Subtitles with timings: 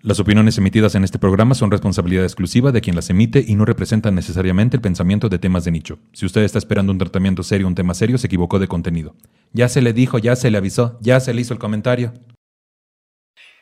[0.00, 3.64] Las opiniones emitidas en este programa son responsabilidad exclusiva de quien las emite y no
[3.64, 5.98] representan necesariamente el pensamiento de temas de nicho.
[6.12, 9.14] Si usted está esperando un tratamiento serio un tema serio, se equivocó de contenido.
[9.52, 12.12] Ya se le dijo, ya se le avisó, ya se le hizo el comentario.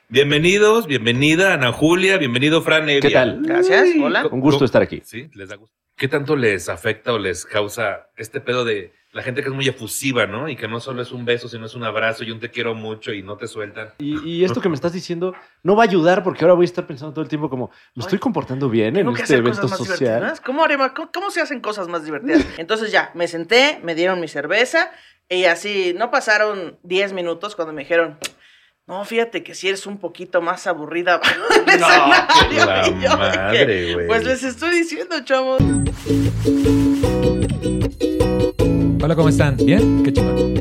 [0.09, 3.01] Bienvenidos, bienvenida Ana Julia, bienvenido Fran Evia.
[3.01, 3.43] ¿Qué tal?
[3.43, 4.27] Gracias, hola.
[4.27, 5.03] Un gusto estar aquí.
[5.05, 5.29] ¿Sí?
[5.35, 5.77] ¿Les da gusto?
[5.97, 9.67] ¿Qué tanto les afecta o les causa este pedo de la gente que es muy
[9.67, 10.49] efusiva, ¿no?
[10.49, 12.75] Y que no solo es un beso, sino es un abrazo y un te quiero
[12.75, 13.91] mucho y no te sueltan.
[13.99, 16.67] Y, y esto que me estás diciendo no va a ayudar porque ahora voy a
[16.67, 20.33] estar pensando todo el tiempo como, ¿me estoy comportando bien en este evento social?
[20.45, 22.45] ¿Cómo, haré más- cómo, cómo se hacen cosas más divertidas?
[22.59, 24.91] Entonces ya, me senté, me dieron mi cerveza
[25.29, 28.19] y así, no pasaron 10 minutos cuando me dijeron,
[28.87, 31.21] no, fíjate que si eres un poquito más aburrida.
[31.57, 32.67] en el escenario".
[32.67, 34.07] la Y yo, madre, güey.
[34.07, 35.61] Pues les estoy diciendo, chavos.
[39.03, 39.57] Hola, ¿cómo están?
[39.57, 40.03] ¿Bien?
[40.03, 40.55] Qué chingón.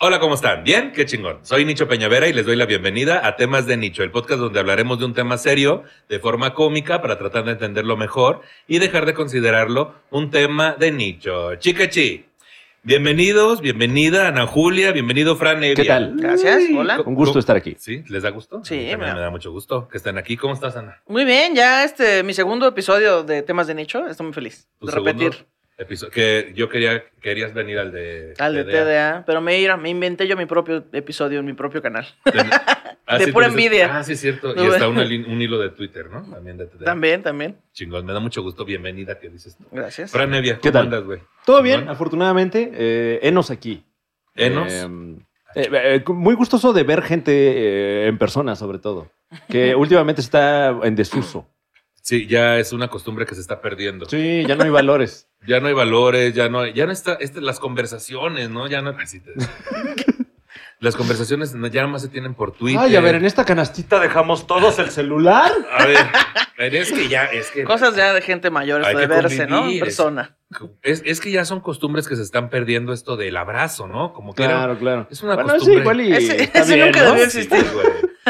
[0.00, 0.64] Hola, ¿cómo están?
[0.64, 0.92] ¿Bien?
[0.92, 1.38] Qué chingón.
[1.42, 4.58] Soy Nicho Peñavera y les doy la bienvenida a Temas de Nicho, el podcast donde
[4.58, 9.06] hablaremos de un tema serio de forma cómica para tratar de entenderlo mejor y dejar
[9.06, 11.54] de considerarlo un tema de nicho.
[11.56, 12.26] Chicachi.
[12.84, 15.76] Bienvenidos, bienvenida Ana Julia, bienvenido Fran Evia.
[15.76, 16.16] ¿Qué tal?
[16.16, 17.00] Gracias, hola.
[17.06, 17.76] Un gusto estar aquí.
[17.78, 18.02] ¿Sí?
[18.08, 18.60] ¿Les da gusto?
[18.64, 20.36] Sí, A mí También me da- me da mucho gusto que estén aquí.
[20.36, 21.00] ¿Cómo estás, Ana?
[21.06, 24.90] Muy bien, ya este, mi segundo episodio de temas de nicho, estoy muy feliz de
[24.90, 25.46] segundo repetir.
[25.82, 28.34] Episodio- que yo quería, querías venir al de...
[28.38, 31.82] Al de TDA, pero me, ira- me inventé yo mi propio episodio en mi propio
[31.82, 32.06] canal.
[33.04, 33.98] Ah, De sí, pura dices- envidia.
[33.98, 34.54] Ah, sí, es cierto.
[34.54, 36.22] No, y está una un hilo de Twitter, ¿no?
[36.22, 36.84] También de TDA.
[36.84, 37.56] También, también.
[37.72, 38.64] Chingón, me da mucho gusto.
[38.64, 39.64] Bienvenida, ¿qué dices tú?
[39.72, 40.12] Gracias.
[40.12, 40.82] Fran Evia, ¿Qué ¿cómo tal?
[40.84, 41.18] andas, güey?
[41.44, 42.70] Todo bien, afortunadamente.
[42.72, 43.84] Eh, enos aquí.
[44.36, 44.72] ¿Enos?
[44.72, 44.86] Eh,
[45.56, 49.10] eh, eh, muy gustoso de ver gente eh, en persona, sobre todo.
[49.48, 51.46] Que últimamente está en desuso.
[52.00, 54.06] Sí, ya es una costumbre que se está perdiendo.
[54.06, 55.28] Sí, ya no hay valores.
[55.46, 58.66] Ya no hay valores, ya no hay, ya no está, este, las conversaciones, ¿no?
[58.68, 59.32] Ya no, así te-
[60.80, 62.80] las conversaciones ya nada más se tienen por Twitter.
[62.80, 65.50] Ay, a ver, en esta canastita dejamos todos el celular.
[66.58, 69.06] A ver, es que ya, es que Cosas ya de gente mayor, Hay esto de
[69.08, 69.68] verse, ¿no?
[69.68, 70.36] En persona.
[70.82, 74.12] es, es que ya son costumbres que se están perdiendo esto del abrazo, ¿no?
[74.12, 75.08] Como que era- Claro, claro.
[75.10, 75.74] es una bueno, costumbre.
[75.74, 77.10] sí, igual y Ese- está ese bien, nunca ¿no?
[77.14, 77.66] debió Sí, existir.
[77.72, 77.86] güey.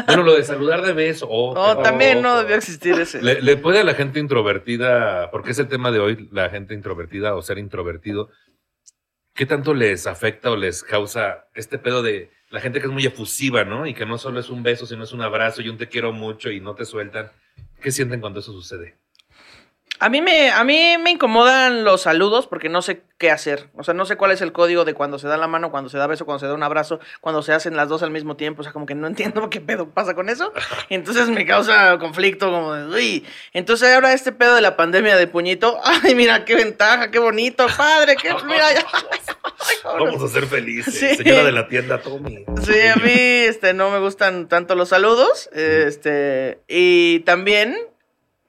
[0.07, 1.27] Bueno, lo de saludar de beso.
[1.29, 3.23] oh, Oh, también no debió existir ese.
[3.23, 6.75] Le, le puede a la gente introvertida, porque es el tema de hoy, la gente
[6.75, 8.31] introvertida o ser introvertido,
[9.35, 13.07] ¿qué tanto les afecta o les causa este pedo de la gente que es muy
[13.07, 13.87] efusiva, ¿no?
[13.87, 16.13] Y que no solo es un beso, sino es un abrazo y un te quiero
[16.13, 17.31] mucho y no te sueltan.
[17.81, 18.99] ¿Qué sienten cuando eso sucede?
[20.03, 23.69] A mí me, a mí me incomodan los saludos porque no sé qué hacer.
[23.77, 25.91] O sea, no sé cuál es el código de cuando se da la mano, cuando
[25.91, 28.35] se da beso, cuando se da un abrazo, cuando se hacen las dos al mismo
[28.35, 28.63] tiempo.
[28.63, 30.53] O sea, como que no entiendo qué pedo pasa con eso.
[30.89, 33.25] Entonces me causa conflicto, como de, uy.
[33.53, 35.79] Entonces ahora este pedo de la pandemia de puñito.
[35.85, 38.35] Ay, mira qué ventaja, qué bonito, padre, qué.
[38.45, 38.85] Mira, ya.
[39.85, 40.99] Vamos a ser felices.
[40.99, 41.15] Sí.
[41.15, 42.45] Señora de la tienda, Tommy.
[42.61, 45.49] Sí, a mí este, no me gustan tanto los saludos.
[45.53, 47.77] Este, y también,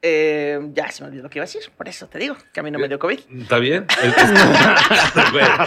[0.05, 2.59] eh, ya se me olvidó lo que iba a decir, por eso te digo, que
[2.59, 3.19] a mí no me dio COVID.
[3.41, 3.87] ¿Está bien?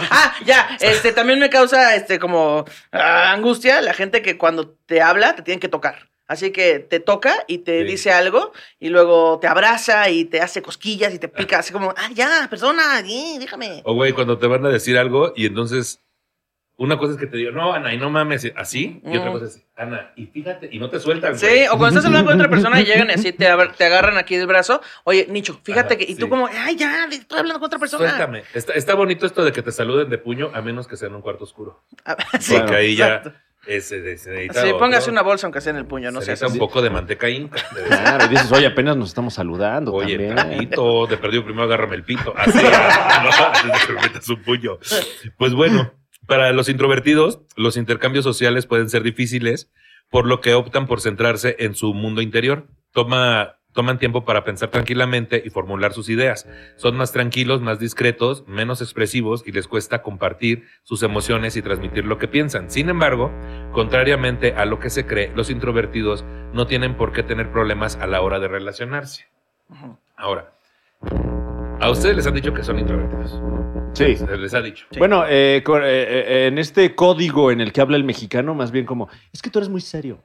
[0.09, 5.01] Ah, ya, este, también me causa este, como ah, angustia la gente que cuando te
[5.01, 6.09] habla te tienen que tocar.
[6.29, 7.87] Así que te toca y te Sí.
[7.87, 11.93] dice algo y luego te abraza y te hace cosquillas y te pica así como,
[11.97, 13.81] ah, ya, persona, sí, déjame.
[13.85, 16.01] O güey, cuando te van a decir algo y entonces
[16.77, 19.01] una cosa es que te digo, no, Ana, y no mames, así.
[19.03, 21.65] Y otra cosa es, Ana, y fíjate, y no te sueltan, Sí, güey.
[21.67, 24.35] o cuando estás hablando con otra persona y llegan y así te, te agarran aquí
[24.37, 24.81] del brazo.
[25.03, 26.11] Oye, Nicho, fíjate Ajá, que.
[26.11, 28.07] Y tú como, ay, ya, estoy hablando con otra persona.
[28.07, 28.43] Suéltame.
[28.53, 31.15] Está, está bonito esto de que te saluden de puño, a menos que sea en
[31.15, 31.83] un cuarto oscuro.
[32.05, 33.33] Ah, sí, Porque ahí ya exacto.
[33.65, 36.31] ese, se necesita Sí, póngase una bolsa aunque sea en el puño, no se sé.
[36.33, 37.57] necesita un poco de manteca inca.
[37.87, 42.03] Claro, y dices, oye, apenas nos estamos saludando Oye, tantito, de perdido primero agárrame el
[42.03, 42.33] pito.
[42.37, 42.57] Así,
[43.93, 44.01] ¿no?
[44.01, 44.77] metas un puño.
[45.37, 45.91] Pues bueno,
[46.27, 49.71] para los introvertidos, los intercambios sociales pueden ser difíciles,
[50.09, 52.67] por lo que optan por centrarse en su mundo interior.
[52.91, 56.47] Toma, toman tiempo para pensar tranquilamente y formular sus ideas.
[56.75, 62.05] Son más tranquilos, más discretos, menos expresivos y les cuesta compartir sus emociones y transmitir
[62.05, 62.69] lo que piensan.
[62.69, 63.31] Sin embargo,
[63.71, 68.07] contrariamente a lo que se cree, los introvertidos no tienen por qué tener problemas a
[68.07, 69.27] la hora de relacionarse.
[70.15, 70.51] Ahora,
[71.79, 73.39] A ustedes les han dicho que son introvertidos.
[73.93, 74.15] Sí.
[74.15, 74.85] Se les ha dicho.
[74.91, 74.99] Sí.
[74.99, 78.85] Bueno, eh, eh, eh, en este código en el que habla el mexicano, más bien
[78.85, 80.23] como, es que tú eres muy serio.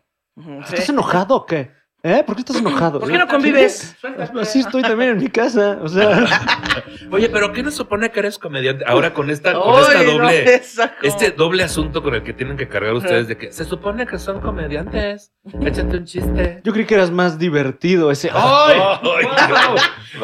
[0.65, 0.93] ¿Estás sí.
[0.93, 1.71] enojado o qué?
[2.05, 2.25] ¿Eh?
[2.27, 2.99] ¿Por qué estás enojado?
[2.99, 3.97] ¿Por qué no convives?
[4.41, 5.79] Así estoy también en mi casa.
[5.83, 6.25] O sea,
[7.13, 8.85] Oye, pero ¿qué nos supone que eres comediante?
[8.89, 10.63] Ahora con esta, con esta Ay, no, doble.
[11.03, 14.19] Este doble asunto con el que tienen que cargar ustedes de que se supone que
[14.19, 15.33] son comediantes.
[15.61, 16.61] Échate un chiste.
[16.65, 18.31] yo creí que eras más divertido ese.
[18.35, 18.81] ¡Ay!
[19.03, 19.27] ¡Ay!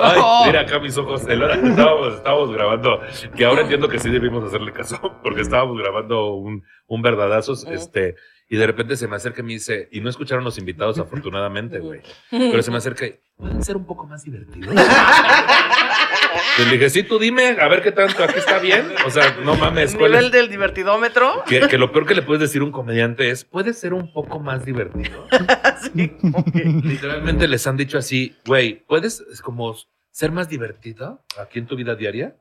[0.02, 1.28] Ay, mira acá mis ojos.
[1.28, 3.00] El- estábamos, estábamos grabando,
[3.36, 8.16] que ahora entiendo que sí debimos hacerle caso, porque estábamos grabando un, un verdadazos, este,
[8.48, 11.78] y de repente se me acerca y me dice, y no escucharon los invitados afortunadamente,
[11.80, 12.00] güey,
[12.30, 14.74] pero se me acerca y, ¿pueden ser un poco más divertidos?
[16.58, 18.84] Y le dije, sí, tú dime, a ver qué tanto, aquí está bien.
[19.06, 20.32] O sea, no mames, El ¿cuál nivel es?
[20.32, 21.44] del divertidómetro.
[21.46, 24.12] Que, que lo peor que le puedes decir a un comediante es, ¿puede ser un
[24.12, 25.26] poco más divertido?
[25.62, 29.76] Así como que- Literalmente les han dicho así, güey, ¿puedes es como
[30.10, 32.34] ser más divertido aquí en tu vida diaria?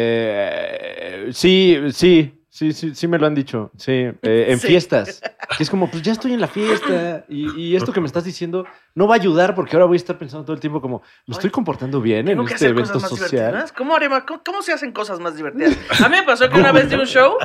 [0.00, 3.70] Eh, sí, sí, sí, sí, sí me lo han dicho.
[3.76, 4.16] Sí, eh,
[4.48, 4.66] en Sí.
[4.66, 5.20] fiestas.
[5.56, 8.24] Que es como, pues ya estoy en la fiesta y, y esto que me estás
[8.24, 11.02] diciendo no va a ayudar porque ahora voy a estar pensando todo el tiempo como,
[11.26, 13.64] me estoy comportando bien en este evento social.
[13.76, 13.96] ¿Cómo,
[14.26, 15.78] cómo, cómo se hacen cosas más divertidas?
[16.02, 17.36] A mí me pasó que una vez de un show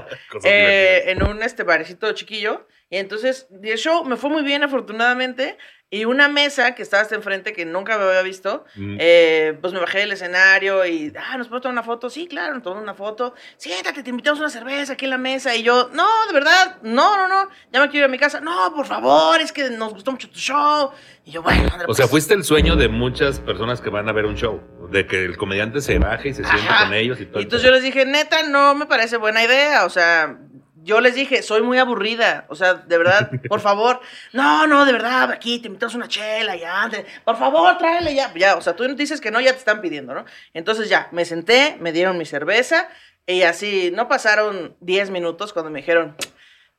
[0.44, 2.66] eh, en un este barecito chiquillo.
[2.90, 5.58] Y entonces, el show me fue muy bien, afortunadamente.
[5.90, 8.98] Y una mesa que estaba hasta enfrente, que nunca me había visto, Mm.
[9.00, 12.10] eh, pues me bajé del escenario y, ah, ¿nos podemos tomar una foto?
[12.10, 13.36] Sí, claro, nos tomamos una foto.
[13.58, 15.56] Siéntate, te invitamos una cerveza aquí en la mesa.
[15.56, 18.42] Y yo, no, de verdad, no, no, no, ya me quiero ir a mi casa.
[18.42, 20.90] No, por favor, es que nos gustó mucho tu show.
[21.26, 22.10] Y yo, bueno, ándale, O sea, pues.
[22.12, 25.38] fuiste el sueño de muchas personas que van a ver un show, de que el
[25.38, 27.40] comediante se baje y se siente con ellos y todo.
[27.40, 29.86] Y entonces yo les dije, neta, no me parece buena idea.
[29.86, 30.40] O sea,
[30.84, 32.46] yo les dije, soy muy aburrida.
[32.50, 34.02] O sea, de verdad, por favor.
[34.34, 36.90] No, no, de verdad, aquí te invitamos una chela, ya.
[37.24, 38.34] Por favor, tráele ya.
[38.36, 40.26] Ya, o sea, tú dices que no, ya te están pidiendo, ¿no?
[40.54, 42.90] Entonces ya, me senté, me dieron mi cerveza.
[43.26, 46.16] Y así, no pasaron 10 minutos cuando me dijeron,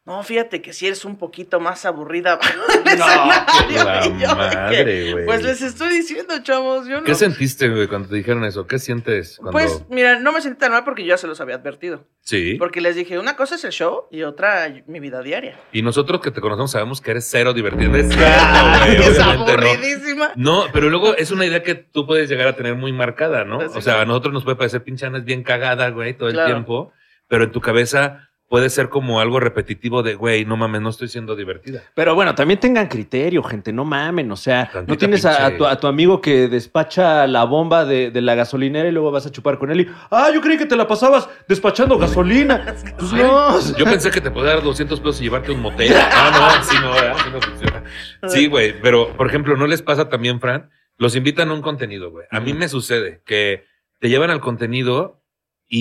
[0.07, 3.85] no, fíjate que si eres un poquito más aburrida bajo el escenario".
[3.85, 5.25] la Y yo de madre, güey.
[5.25, 7.05] Pues les estoy diciendo, chavos, yo no.
[7.05, 8.67] ¿Qué sentiste, güey, cuando te dijeron eso?
[8.67, 9.53] ¿Qué sientes cuando...?
[9.53, 12.07] Pues, mira, no me sentí tan mal porque yo ya se los había advertido.
[12.21, 12.57] sí.
[12.59, 15.59] Porque les dije, una cosa es el show y otra mi vida diaria.
[15.73, 17.91] Y nosotros que te conocemos sabemos que eres cero divertido.
[17.91, 19.69] No es cierto, güey, es obviamente no.
[19.69, 20.33] aburridísima.
[20.37, 23.57] No, pero luego es una idea que tú puedes llegar a tener muy marcada, ¿no?
[23.57, 24.01] Pues o sea, sí.
[24.01, 26.93] a nosotros nos puede parecer pinche Ana es bien cagada, güey, todo el tiempo,
[27.27, 31.09] pero en tu cabeza puede ser como algo repetitivo de, güey, no mames, no estoy
[31.09, 31.83] siendo divertida.
[31.93, 35.67] Pero bueno, también tengan criterio, gente, no mamen, o sea, Tantita no tienes a, tu,
[35.67, 39.33] a tu amigo que despacha la bomba de, de la gasolinera y luego vas a
[39.33, 42.77] chupar con él y, ah, yo creí que te la pasabas despachando gasolina.
[42.97, 43.59] Pues no.
[43.77, 45.93] Yo pensé que te podía dar 200 pesos y llevarte a un motel.
[45.97, 47.17] Ah, no, así no, ¿verdad?
[47.19, 47.85] Así no funciona.
[48.29, 50.71] Sí, güey, pero por ejemplo, ¿no les pasa también, Fran?
[50.97, 52.25] Los invitan a un contenido, güey.
[52.31, 53.65] A mí me sucede que
[53.99, 55.24] te llevan al contenido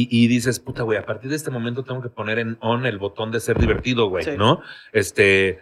[0.02, 2.86] y, y dices, puta, güey, a partir de este momento tengo que poner en on
[2.86, 4.32] el botón de ser divertido, güey, Sí.
[4.38, 4.62] ¿no?
[4.92, 5.60] Este,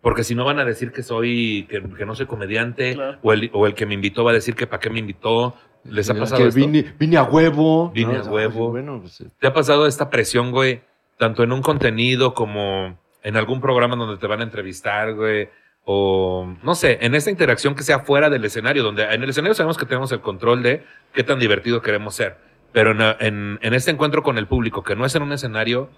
[0.00, 3.18] porque si no van a decir que soy, que, que no soy comediante, Claro.
[3.22, 5.54] o, el, o el que me invitó va a decir que para qué me invitó.
[5.84, 6.60] ¿Les ha pasado que esto?
[6.60, 7.90] vine, vine a huevo.
[7.90, 8.20] Vine ¿no?
[8.20, 8.70] a huevo.
[8.70, 10.80] Bueno, pues, eh, ¿Te ha pasado esta presión, güey?
[11.18, 15.48] Tanto en un contenido como en algún programa donde te van a entrevistar, güey.
[15.84, 19.54] O no sé, en esta interacción que sea fuera del escenario, donde en el escenario
[19.54, 22.36] sabemos que tenemos el control de qué tan divertido queremos ser.
[22.72, 25.90] Pero en, en, este encuentro con el público, que no es en un escenario,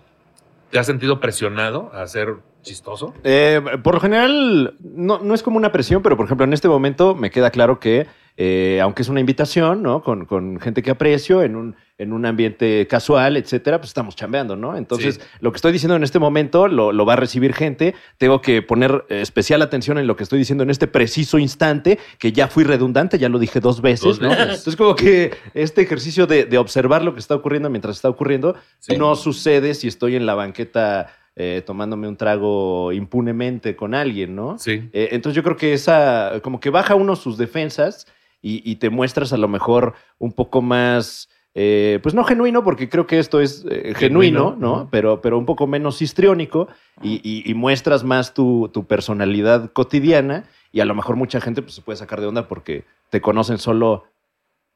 [0.70, 3.14] ¿te has sentido presionado a ser chistoso?
[3.22, 6.68] Eh, por lo general, no, no es como una presión, pero por ejemplo, en este
[6.68, 10.02] momento me queda claro que, eh, aunque es una invitación, ¿no?
[10.02, 14.56] Con, con gente que aprecio, en un, en un ambiente casual, etcétera, pues estamos chambeando,
[14.56, 14.76] ¿no?
[14.76, 15.20] Entonces, Sí.
[15.40, 17.94] lo que estoy diciendo en este momento lo, lo va a recibir gente.
[18.18, 21.98] Tengo que poner eh, especial atención en lo que estoy diciendo en este preciso instante,
[22.18, 24.30] que ya fui redundante, ya lo dije dos veces, Dos ¿no?
[24.30, 24.44] veces.
[24.46, 28.56] Entonces, como que este ejercicio de, de observar lo que está ocurriendo mientras está ocurriendo,
[28.80, 28.96] Sí.
[28.96, 34.56] no sucede si estoy en la banqueta eh, tomándome un trago impunemente con alguien, ¿no?
[34.58, 34.88] Sí.
[34.92, 38.06] Eh, entonces yo creo que esa, como que baja uno sus defensas
[38.44, 42.88] y, y te muestras a lo mejor un poco más, eh, pues no genuino, porque
[42.88, 44.88] creo que esto es eh, genuino, Genuino, ¿no?
[44.90, 46.68] Pero, pero un poco menos histriónico
[47.02, 51.62] y, y- y muestras más tu, tu personalidad cotidiana y a lo mejor mucha gente
[51.62, 54.04] pues, se puede sacar de onda porque te conocen solo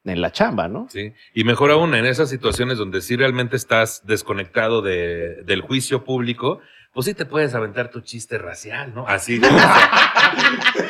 [0.05, 0.87] en la chamba, ¿no?
[0.89, 6.05] Sí, y mejor aún en esas situaciones donde sí realmente estás desconectado de, del juicio
[6.05, 6.61] público,
[6.93, 9.07] pues sí te puedes aventar tu chiste racial, ¿no?
[9.07, 9.39] Así.
[9.39, 10.33] o sea,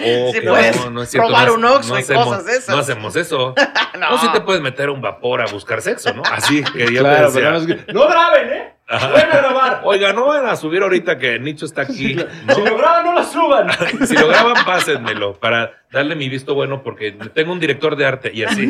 [0.05, 0.77] o Sí puedes
[1.15, 2.69] robar no- un Oxxo y hacemos, cosas de esas.
[2.75, 3.55] No hacemos eso.
[3.99, 4.11] No.
[4.11, 6.23] No, sí te puedes meter a un vapor a buscar sexo, ¿no?
[6.31, 8.75] Así que yo Claro, te pero decía, no, es que- no graben, ¿eh?
[8.89, 9.09] Ajá.
[9.09, 9.81] ¡Ven a grabar!
[9.85, 12.15] Oiga, no van a subir ahorita que Nicho está aquí.
[12.15, 12.55] ¿no?
[12.55, 13.69] Si lo graban, no lo suban.
[14.07, 18.31] Si lo graban, pásenmelo para darle mi visto bueno porque tengo un director de arte
[18.33, 18.69] y así.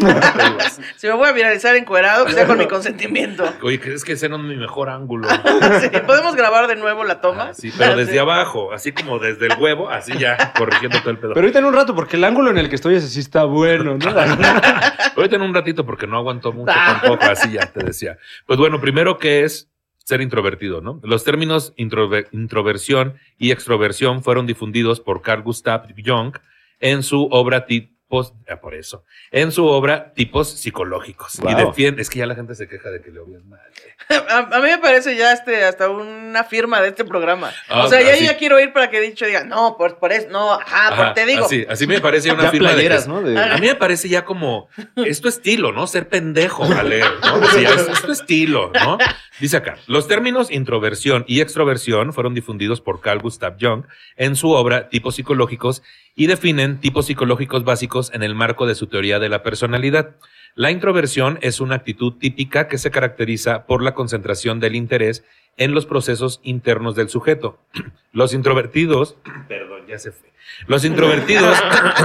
[0.97, 3.45] Si me voy a viralizar encuerado, que sea con mi consentimiento.
[3.63, 5.29] Oye, ¿crees que ese no es mi mejor ángulo?
[5.81, 7.49] Sí, ¿Podemos grabar de nuevo la toma?
[7.51, 11.19] Ah, sí, pero desde abajo, así como desde el huevo, así ya, corrigiendo todo el
[11.19, 11.35] pedo.
[11.35, 13.45] Pero ahorita en un rato, porque el ángulo en el que estoy ese sí está
[13.45, 14.11] bueno, ¿no?
[15.17, 18.19] Ahorita en un ratito porque no aguanto mucho tampoco, así ya te decía.
[18.47, 19.69] Pues bueno, primero que es
[20.09, 21.01] ser introvertido, ¿no?
[21.03, 26.35] Los términos introver- introversión y extroversión fueron difundidos por Carl Gustav Jung
[26.81, 27.67] en su obra
[28.09, 31.39] Tipos, ah, por eso, en su obra Tipos Psicológicos.
[31.47, 33.61] Y defiende, es que ya la gente se queja de que leo bien mal.
[34.31, 37.51] A, a mí me parece ya este hasta una firma de este programa.
[37.69, 40.29] Ah, o sea, ya, ya quiero ir para que dicho diga, no, por, por eso,
[40.31, 41.45] no, ajá, por, te digo.
[41.45, 43.21] Así, así me parece una Ya firma de que playeras, es- ¿no?
[43.21, 45.87] De- A mí me parece ya como, es tu estilo, ¿no?
[45.87, 47.45] Ser pendejo a leer, ¿no?
[47.49, 48.97] Sí, es, es tu estilo, ¿no?
[49.41, 53.85] Dice acá, los términos introversión y extroversión fueron difundidos por Carl Gustav Jung
[54.17, 55.83] en su obra Tipos Psicológicos
[56.19, 60.17] y definen tipos psicológicos básicos en el marco de su teoría de la personalidad.
[60.57, 65.25] La introversión es una actitud típica que se caracteriza por la concentración del interés
[65.57, 67.61] en los procesos internos del sujeto.
[68.13, 69.17] Los introvertidos,
[69.49, 70.33] perdón, ya se fue.
[70.67, 71.57] Los introvertidos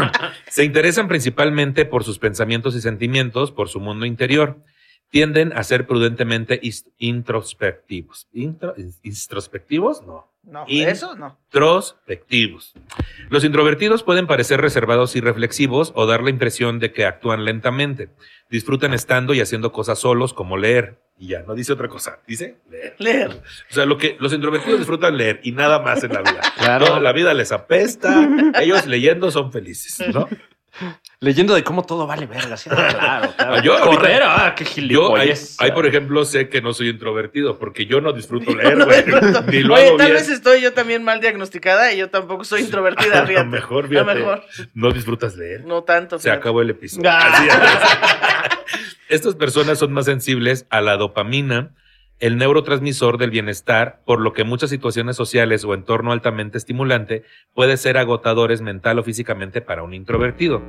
[0.47, 4.57] se interesan principalmente por sus pensamientos y sentimientos, por su mundo interior.
[5.09, 6.59] Tienden a ser prudentemente
[6.99, 8.27] introspectivos.
[8.33, 10.03] Intro- ¿Introspectivos?
[10.05, 10.32] No.
[10.43, 11.39] No, eso no.
[11.45, 12.73] Introspectivos.
[13.29, 18.09] Los introvertidos pueden parecer reservados y reflexivos o dar la impresión de que actúan lentamente.
[18.49, 20.99] Disfrutan estando y haciendo cosas solos como leer.
[21.17, 22.95] Y ya, no dice otra cosa, dice leer.
[22.99, 23.29] Leer.
[23.69, 26.41] O sea, lo que los introvertidos disfrutan leer y nada más en la vida.
[26.57, 26.87] Claro.
[26.87, 28.27] Toda la vida les apesta,
[28.61, 30.27] ellos leyendo son felices, ¿no?
[31.23, 32.57] Leyendo de cómo todo vale verga.
[32.57, 33.33] sí, claro, claro.
[33.37, 35.55] Ah, yo ahorita- Correr, ah, qué gilipollas.
[35.59, 39.03] hay, por ejemplo, sé que no soy introvertido porque yo no disfruto leer, güey.
[39.47, 40.17] Ni lo Oye, hago tal bien.
[40.19, 43.47] vez estoy yo también mal diagnosticada y yo tampoco soy introvertida, A lo fíjate.
[43.47, 44.19] mejor, A lo fíjate.
[44.19, 44.43] mejor.
[44.73, 45.63] No disfrutas leer.
[45.65, 46.17] No tanto.
[46.19, 46.39] Se fíjate.
[46.39, 47.09] acabó el episodio.
[47.09, 47.31] Ah.
[47.33, 48.83] Así es.
[49.09, 51.69] Estas personas son más sensibles a la dopamina,
[52.23, 57.75] el neurotransmisor del bienestar, por lo que muchas situaciones sociales o entorno altamente estimulante puede
[57.75, 60.61] ser agotadores mental o físicamente para un introvertido.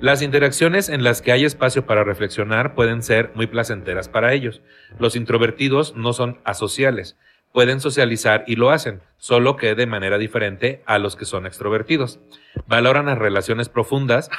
[0.00, 4.62] Las interacciones en las que hay espacio para reflexionar pueden ser muy placenteras para ellos.
[5.00, 7.16] Los introvertidos no son asociales,
[7.52, 12.18] pueden socializar y lo hacen, solo que de manera diferente a los que son extrovertidos.
[12.66, 14.30] Valoran las relaciones profundas.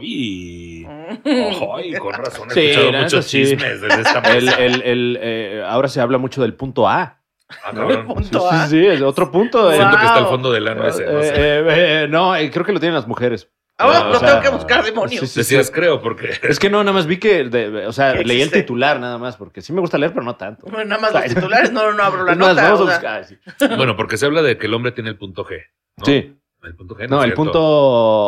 [0.00, 0.86] ¡Ay!
[1.24, 1.92] ¡Ay!
[1.94, 3.42] Con razón, he Sí, escuchado la muchos sí.
[3.44, 4.56] chismes desde esta mesa.
[4.64, 7.20] el, el, eh, ahora se habla mucho del punto A.
[7.48, 8.06] Ah, cabrón.
[8.06, 8.66] Punto Sí, A.
[8.66, 9.70] sí, sí, es otro punto.
[9.72, 11.04] Siento que está al fondo del ano ese.
[11.06, 11.34] No Eh, sé.
[11.36, 13.48] eh, eh, no, creo que lo tienen las mujeres.
[13.78, 15.20] Ahora No, lo o sea, tengo que buscar, demonios.
[15.20, 16.30] sí, sí, Decías creo, porque.
[16.48, 19.36] Es que no, nada más vi que, de- o sea, leí el titular nada más,
[19.36, 20.66] porque sí me gusta leer, pero no tanto.
[20.66, 22.62] Bueno, Nada más los titulares, no, no abro la nota.
[22.62, 22.94] vamos a o sea.
[22.96, 23.24] buscar.
[23.26, 23.36] sí.
[23.76, 25.58] Bueno, porque se habla de que el hombre tiene el punto G.
[25.98, 26.04] ¿no?
[26.06, 26.34] Sí.
[26.62, 27.06] El punto G.
[27.08, 27.42] No, es el cierto.
[27.42, 27.60] punto,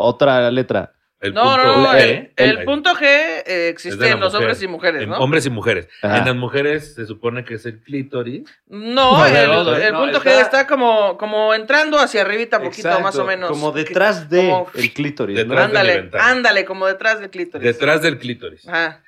[0.03, 0.93] otra letra.
[1.21, 1.95] El No, no, no.
[1.97, 4.41] E, El, el el- punto G eh, existe en los mujer.
[4.47, 5.19] hombres y mujeres, En ¿no?
[5.19, 5.89] hombres y mujeres.
[6.01, 6.19] Ajá.
[6.19, 8.45] En las mujeres se supone que es el clítoris.
[8.69, 12.21] No, No, el, no, no, el no, punto está- G está como, como entrando hacia
[12.23, 13.51] arribita poquito, Exacto, más o menos.
[13.51, 15.37] Como detrás de Como- el clítoris.
[15.39, 15.43] ¿no?
[15.45, 17.65] Detrás Ándale, ándale, como detrás del clítoris.
[17.67, 18.69] Detrás del clítoris.
[18.69, 19.03] Ajá.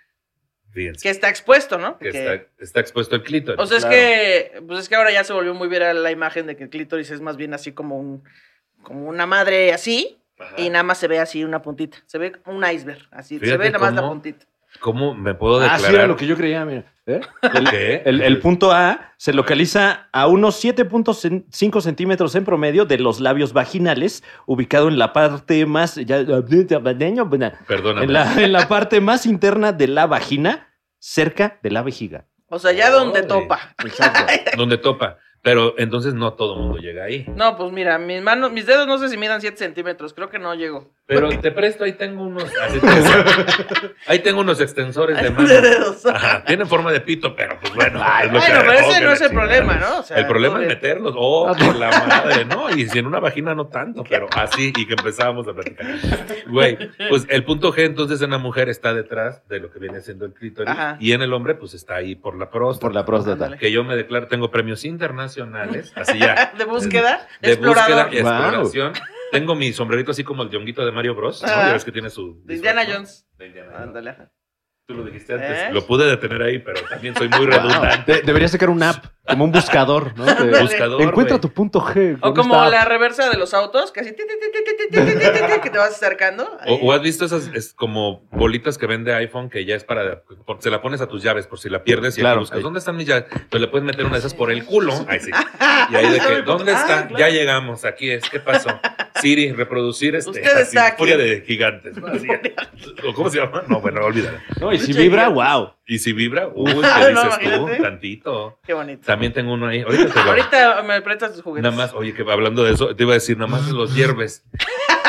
[0.72, 1.02] Fíjense.
[1.02, 1.98] Que está expuesto, ¿no?
[1.98, 3.60] Que Que- está, está expuesto el clítoris.
[3.60, 3.96] O sea, es Claro.
[3.96, 6.70] que, pues es que ahora ya se volvió muy viral la imagen de que el
[6.70, 8.22] clítoris es más bien así como un,
[8.82, 10.54] como una madre así, Ajá.
[10.56, 11.98] y nada más se ve así una puntita.
[12.06, 13.38] Se ve un iceberg, así.
[13.38, 14.46] se ve nada más la puntita.
[14.78, 15.94] ¿Cómo me puedo Ah, sí, declarar?
[15.94, 16.84] era lo que yo creía, mira.
[17.04, 17.20] ¿Eh?
[17.70, 18.02] ¿Qué?
[18.04, 23.52] El, el punto A se localiza a unos 7.5 centímetros en promedio de los labios
[23.52, 25.96] vaginales, ubicado en la parte más.
[25.96, 26.22] ya-
[27.66, 28.06] Perdóname.
[28.06, 30.68] en, la, en la parte más interna de la vagina,
[30.98, 32.26] cerca de la vejiga.
[32.48, 33.74] O sea, ya donde topa.
[33.84, 34.32] Exacto.
[34.56, 35.18] Donde topa.
[35.42, 37.24] Pero entonces no todo el mundo llega ahí.
[37.34, 40.38] No, pues mira, mis manos, mis dedos no sé si midan 7 centímetros, creo que
[40.38, 40.92] no llego.
[41.10, 42.44] Pero te presto, ahí tengo unos.
[44.06, 45.48] ahí tengo unos extensores de mano.
[45.48, 45.76] De.
[46.14, 48.00] Ajá, tienen forma de pito, pero pues bueno.
[48.02, 49.98] Ay, es lo Bueno, pero ese no es el problema, ¿no?
[49.98, 51.14] O sea, el problema es meterlos.
[51.16, 52.70] Oh, por la madre, ¿no?
[52.70, 55.86] Y si en una vagina no tanto, pero así, y que empezábamos a platicar.
[56.46, 60.00] Güey, pues el punto G entonces en la mujer está detrás de lo que viene
[60.00, 60.70] siendo el clítoris.
[60.70, 60.96] Ajá.
[61.00, 62.80] Y en el hombre, pues está ahí por la próstata.
[62.86, 63.56] Por la próstata.
[63.56, 66.52] Que yo me declaro, tengo premios internacionales, así ya.
[66.58, 68.04] De búsqueda, de explorador.
[68.04, 68.32] búsqueda y Wow.
[68.32, 68.92] exploración.
[69.32, 71.42] Tengo mi sombrerito así como el yonguito de Mario Bros.
[71.42, 71.48] ¿no?
[71.50, 71.66] Ah.
[71.68, 72.42] Ya ves que tiene su.
[72.44, 73.04] De Indiana disfraz, ¿no?
[73.06, 73.26] Jones.
[73.38, 73.86] De Indiana Jones.
[73.88, 74.10] Ándale.
[74.10, 74.30] ajá.
[74.86, 75.50] Tú lo dijiste antes.
[75.56, 75.68] ¿Eh?
[75.72, 77.46] Lo pude detener ahí, pero también soy muy Wow.
[77.48, 78.12] redundante.
[78.12, 80.24] De- debería sacar un app, como un buscador, ¿no?
[80.28, 80.62] Ándale.
[80.62, 81.40] Buscador, Encuentra güey.
[81.42, 82.16] tu punto G.
[82.16, 82.72] O con como esta app.
[82.72, 85.30] la reversa de los autos, que así ti, ti, ti, ti, ti, ti, ti, ti,
[85.30, 86.58] ti, ti, que te vas acercando.
[86.66, 90.22] O, o has visto esas es como bolitas que vende iPhone que ya es para.
[90.44, 92.56] por- se la pones a tus llaves por si la pierdes y ahí Claro, buscas.
[92.56, 92.62] ahí.
[92.64, 93.26] ¿Dónde están mis llaves?
[93.30, 94.92] Entonces le puedes meter una de esas por el culo.
[95.06, 95.30] Ahí sí.
[95.30, 97.06] Y ahí de Ah, que, ¿dónde ah, está?
[97.06, 97.16] claro.
[97.16, 98.28] Ya llegamos, aquí es.
[98.28, 98.68] ¿Qué pasó?
[99.20, 100.30] Siri, reproducir este.
[100.30, 100.98] Ustedes así, saquen.
[100.98, 101.96] Furia de gigantes.
[101.96, 102.06] ¿no?
[102.06, 102.26] Así.
[103.08, 103.62] ¿O ¿Cómo se llama?
[103.68, 104.38] No, bueno, olvídalo.
[104.60, 105.70] No, y si vibra, wow.
[105.86, 107.82] Y si vibra, uy, ¿qué dices tú?
[107.82, 108.58] Tantito.
[108.64, 109.02] Qué bonito.
[109.06, 109.80] También tengo uno ahí.
[109.82, 111.64] Ahorita te lo- Ahorita me prestas tus juguetes.
[111.70, 114.44] Nada más, oye, que hablando de eso, te iba a decir, nada más los hierves.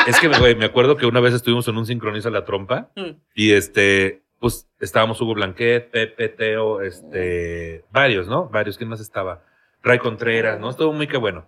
[0.06, 3.10] es que, güey, me acuerdo que una vez estuvimos en un sincroniza la trompa Mm.
[3.34, 8.48] y este, pues estábamos Hugo Blanquet, Pepe, Teo, este, varios, ¿no?
[8.48, 9.44] Varios, ¿quién más estaba?
[9.84, 10.70] Ray Contreras, ¿no?
[10.70, 11.46] Estuvo muy que bueno.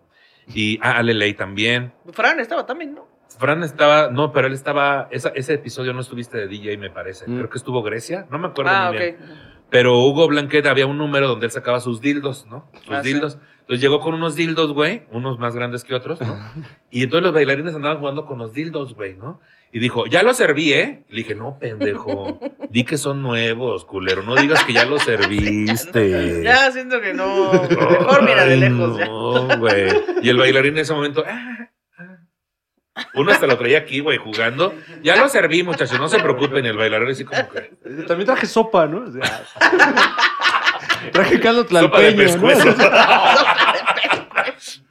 [0.53, 1.93] Y, ah, Ale Ley también.
[2.13, 3.09] Fran estaba también, ¿no?
[3.39, 7.29] Fran estaba, no, pero él estaba, esa- ese episodio no estuviste de DJ, me parece.
[7.29, 7.37] Mm.
[7.39, 9.17] Creo que estuvo Grecia, no me acuerdo Ah, muy bien.
[9.21, 9.25] ok.
[9.71, 12.71] Pero Hugo Blanquet había un número donde él sacaba sus dildos, ¿no?
[12.85, 13.13] Sus Ah, sí.
[13.13, 13.39] dildos.
[13.63, 16.37] Entonces llegó con unos dildos, güey, unos más grandes que otros, ¿no?
[16.91, 19.41] Y entonces los bailarines andaban jugando con los dildos, güey, ¿no?
[19.75, 21.03] Y dijo, ya los serví, ¿eh?
[21.09, 22.39] Le dije, no, pendejo.
[22.71, 24.23] Di que son nuevos, culero.
[24.23, 26.43] No digas que ya los serviste.
[26.45, 27.51] Ya siento que no.
[27.53, 28.97] Mejor mira de lejos.
[28.97, 29.07] ya.
[29.07, 29.91] No, güey.
[30.23, 33.07] Y el bailarín en ese momento, ah, ah.
[33.15, 34.73] Uno hasta lo traía aquí, güey, jugando.
[35.03, 36.65] Ya lo serví, muchachos, no se preocupen.
[36.65, 37.73] El bailarín así como que...
[38.07, 38.99] También traje sopa, ¿no?
[39.09, 39.45] O sea,
[41.13, 42.65] traje caldo Sopa de tlalpeño, pescuezo.
[42.67, 42.75] ¿no?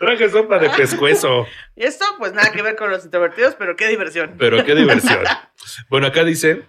[0.06, 1.46] Traje sopa de pescuezo.
[1.76, 4.36] Y esto, pues nada que ver con los introvertidos, pero qué diversión.
[4.38, 5.20] Pero qué diversión.
[5.90, 6.64] Bueno, acá dice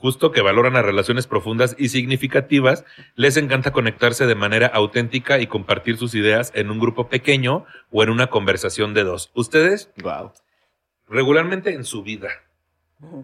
[0.00, 2.84] justo que valoran las relaciones profundas y significativas,
[3.16, 8.02] les encanta conectarse de manera auténtica y compartir sus ideas en un grupo pequeño o
[8.02, 9.30] en una conversación de dos.
[9.34, 10.32] Ustedes, Wow.
[11.08, 12.30] regularmente en su vida,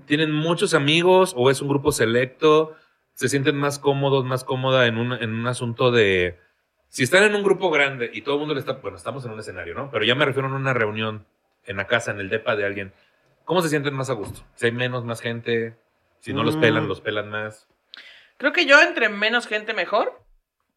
[0.07, 2.77] tienen muchos amigos o es un grupo selecto,
[3.15, 6.39] se sienten más cómodos, más cómoda en un, en un asunto de...
[6.89, 8.75] Si están en un grupo grande y todo el mundo le está...
[8.75, 9.91] Bueno, estamos en un escenario, ¿no?
[9.91, 11.27] Pero ya me refiero a una reunión
[11.65, 12.93] en la casa, en el depa de alguien.
[13.45, 14.41] ¿Cómo se sienten más a gusto?
[14.55, 15.77] Si hay menos, más gente,
[16.21, 16.61] si no los Mm.
[16.61, 17.69] pelan, los pelan más.
[18.39, 20.23] Creo que yo entre menos gente mejor.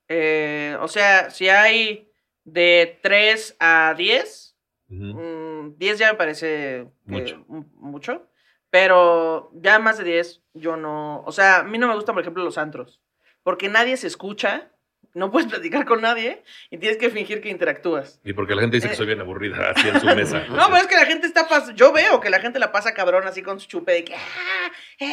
[0.08, 2.12] Eh, o sea, si hay
[2.44, 4.56] de 3 a 10,
[4.89, 5.04] Ujú.
[5.20, 7.44] mm, 10 ya me parece Mucho.
[7.48, 8.25] mucho.
[8.72, 11.22] Pero ya más de 10, yo no.
[11.25, 13.01] O sea, a mí no me gustan, por ejemplo, los antros.
[13.44, 14.72] Porque nadie se escucha,
[15.13, 18.20] no puedes platicar con nadie y tienes que fingir que interactúas.
[18.24, 18.98] Y porque la gente dice que Eh.
[18.98, 20.44] soy bien aburrida así en su mesa.
[20.50, 22.94] No, pero es que la gente está pas Yo veo que la gente la pasa
[22.94, 24.16] cabrón así con su chupe de que.
[24.16, 25.08] "Ah, ey,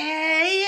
[0.63, 0.67] ey",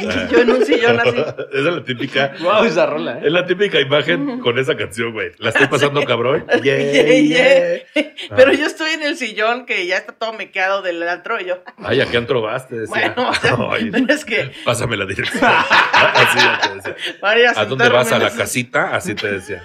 [0.00, 1.16] Y yo en un sillón así.
[1.18, 2.32] Esa es la típica...
[2.40, 3.22] Wow, esa rola, ¿eh?
[3.24, 5.30] Es la típica imagen con esa canción, güey.
[5.38, 6.46] La estoy pasando cabrón.
[6.62, 7.76] Yeah, Yeah, yeah.
[7.94, 8.12] yeah.
[8.36, 11.62] Pero yo estoy en el sillón que ya está todo mequeado del antro y yo.
[11.78, 12.68] Ay, ¿a qué antro vas?
[12.68, 13.12] Te decía.
[13.14, 15.42] Bueno, o sea, Ay, es que pásame la dirección.
[15.44, 16.96] Así ya te decía.
[17.20, 18.10] María, ¿A dónde vas?
[18.12, 18.94] ¿A la ese- casita?
[18.94, 19.64] Así te decía.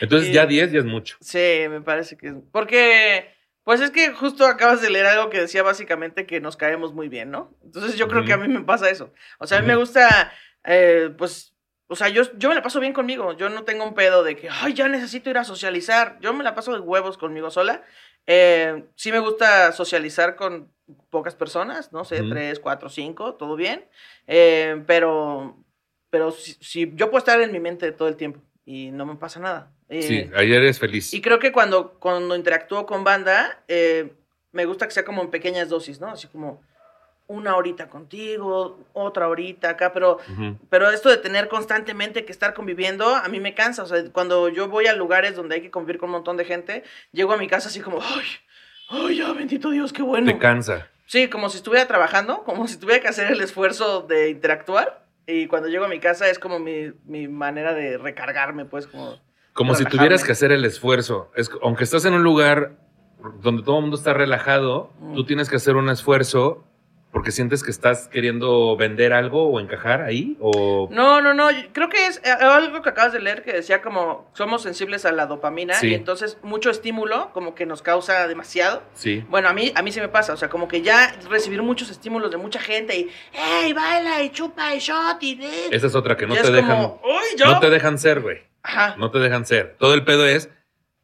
[0.00, 1.16] Entonces ya 10 ya es mucho.
[1.20, 2.34] Sí, me parece que es.
[2.52, 3.35] Porque,
[3.66, 7.08] pues es que justo acabas de leer algo que decía básicamente que nos caemos muy
[7.08, 7.52] bien, ¿no?
[7.64, 9.12] Entonces yo creo que a mí me pasa eso.
[9.40, 11.52] O sea, a mí me gusta, eh, pues,
[11.88, 13.32] o sea, yo, yo me la paso bien conmigo.
[13.32, 16.16] Yo no tengo un pedo de que, ay, ya necesito ir a socializar.
[16.20, 17.82] Yo me la paso de huevos conmigo sola.
[18.28, 20.72] Eh, sí me gusta socializar con
[21.10, 23.84] pocas personas, no sé, tres, cuatro, cinco, todo bien.
[24.28, 25.56] Eh, pero,
[26.10, 29.16] pero si, si yo puedo estar en mi mente todo el tiempo y no me
[29.16, 29.72] pasa nada.
[29.88, 31.14] Eh, Sí, ayer eres feliz.
[31.14, 34.12] y creo que cuando, cuando interactúo con banda, eh,
[34.52, 36.08] me gusta que sea como en pequeñas dosis, ¿no?
[36.08, 36.62] Así como
[37.28, 40.58] una horita contigo, otra horita acá, pero, Ujú.
[40.70, 43.82] pero esto de tener constantemente que estar conviviendo, a mí me cansa.
[43.82, 46.44] O sea, cuando yo voy a lugares donde hay que convivir con un montón de
[46.44, 48.24] gente, llego a mi casa así como, ¡ay!
[48.88, 50.30] ¡Ay, ya, bendito Dios, qué bueno!
[50.32, 50.88] Te cansa.
[51.06, 55.04] Sí, como si estuviera trabajando, como si tuviera que hacer el esfuerzo de interactuar.
[55.26, 59.18] Y cuando llego a mi casa es como mi, mi manera de recargarme, pues, como...
[59.56, 61.30] Como si tuvieras que hacer el esfuerzo.
[61.34, 62.76] Es, aunque estás en un lugar
[63.40, 65.14] donde todo el mundo está relajado, Mm.
[65.14, 66.62] tú tienes que hacer un esfuerzo
[67.12, 71.48] porque sientes que estás queriendo vender algo o encajar ahí o No, no, no.
[71.72, 75.12] Creo que es eh, algo que acabas de leer que decía como somos sensibles a
[75.12, 75.88] la dopamina Sí.
[75.88, 78.82] y entonces mucho estímulo como que nos causa demasiado.
[78.92, 79.24] sí.
[79.30, 81.88] Bueno, a mí, a mí sí me pasa, o sea, como que ya recibir muchos
[81.90, 85.68] estímulos de mucha gente y ¡Ey, baila y chupa y shot y de...
[85.70, 86.78] Esa es otra que no te dejan
[87.46, 88.40] no te dejan ser, güey.
[88.66, 88.94] Ajá.
[88.98, 89.76] No te dejan ser.
[89.78, 90.50] Todo el pedo es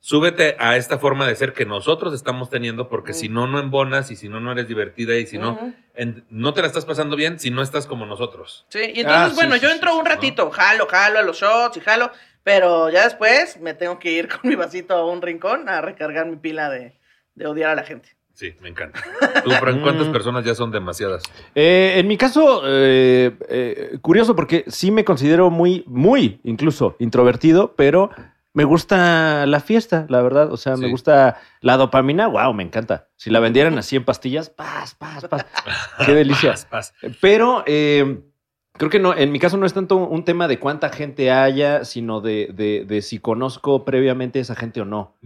[0.00, 4.10] súbete a esta forma de ser que nosotros estamos teniendo porque si no no embonas
[4.10, 7.14] y si no no eres divertida y si no en- no te la estás pasando
[7.14, 8.66] bien si no estás como nosotros.
[8.68, 10.10] Sí, y entonces, Ah, sí, bueno, sí, yo entro sí, un ¿no?
[10.10, 12.10] ratito, jalo, jalo a los shots y jalo,
[12.42, 16.26] pero ya después me tengo que ir con mi vasito a un rincón a recargar
[16.26, 16.98] mi pila de,
[17.36, 18.16] de odiar a la gente.
[18.34, 19.00] Sí, me encanta.
[19.44, 20.12] Tú, Frank, ¿cuántas Mm.
[20.12, 21.22] personas ya son demasiadas?
[21.54, 27.74] Eh, en mi caso, eh, eh, curioso porque sí me considero muy, muy incluso introvertido,
[27.76, 28.10] pero
[28.54, 30.50] me gusta la fiesta, la verdad.
[30.52, 32.26] O sea, me gusta la dopamina.
[32.26, 33.08] Wow, me encanta.
[33.16, 35.46] Si la vendieran así en pastillas, paz, paz, paz.
[36.06, 36.50] Qué delicia.
[36.52, 36.94] Paz, paz.
[37.20, 41.30] Pero creo que no, en mi caso no es tanto un tema de cuánta gente
[41.30, 45.16] haya, sino de, de- de si conozco previamente a esa gente o no.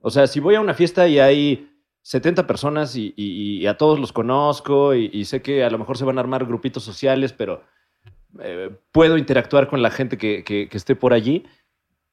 [0.00, 1.70] O sea, si voy a una fiesta y hay
[2.04, 5.78] 70 personas y, y- y a todos los conozco y, y sé que a lo
[5.78, 7.62] mejor se van a armar grupitos sociales, pero
[8.40, 11.44] eh, puedo interactuar con la gente que, que- que esté por allí.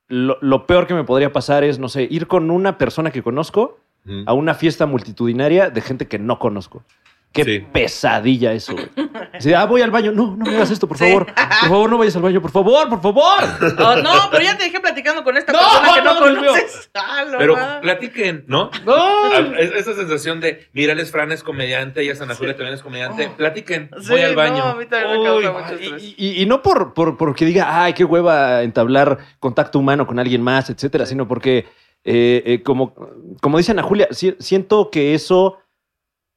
[0.07, 3.21] Lo, lo peor que me podría pasar es, no sé, ir con una persona que
[3.21, 3.79] conozco
[4.25, 6.83] a una fiesta multitudinaria de gente que no conozco.
[7.33, 7.59] Qué Sí.
[7.71, 8.89] pesadilla eso, güey.
[9.33, 10.11] Así, ah, voy al baño.
[10.11, 11.05] No, no me hagas esto, por Sí.
[11.05, 11.27] favor.
[11.27, 13.39] Por favor, no vayas al baño, por favor, por favor.
[13.79, 16.89] Oh, no, pero ya te dejé platicando con esta No, persona que no, no, conoces.
[16.95, 18.69] Ah, no, Pero platiquen, ¿no?
[18.85, 18.93] No.
[18.95, 22.73] Ah, es- Esa sensación de, mira, él es Fran, es comediante, ella Ana Julia también
[22.75, 23.27] es comediante.
[23.31, 23.37] Oh.
[23.37, 24.63] Platiquen, Sí, voy al no, baño.
[24.63, 26.03] a mí también me causa mucho estrés.
[26.03, 30.19] y, y- y no por, por, porque diga, ay, qué hueva entablar contacto humano con
[30.19, 31.65] alguien más, etcétera, sino porque,
[32.03, 32.93] eh, eh, como,
[33.41, 35.57] como dice Ana Julia, si- siento que eso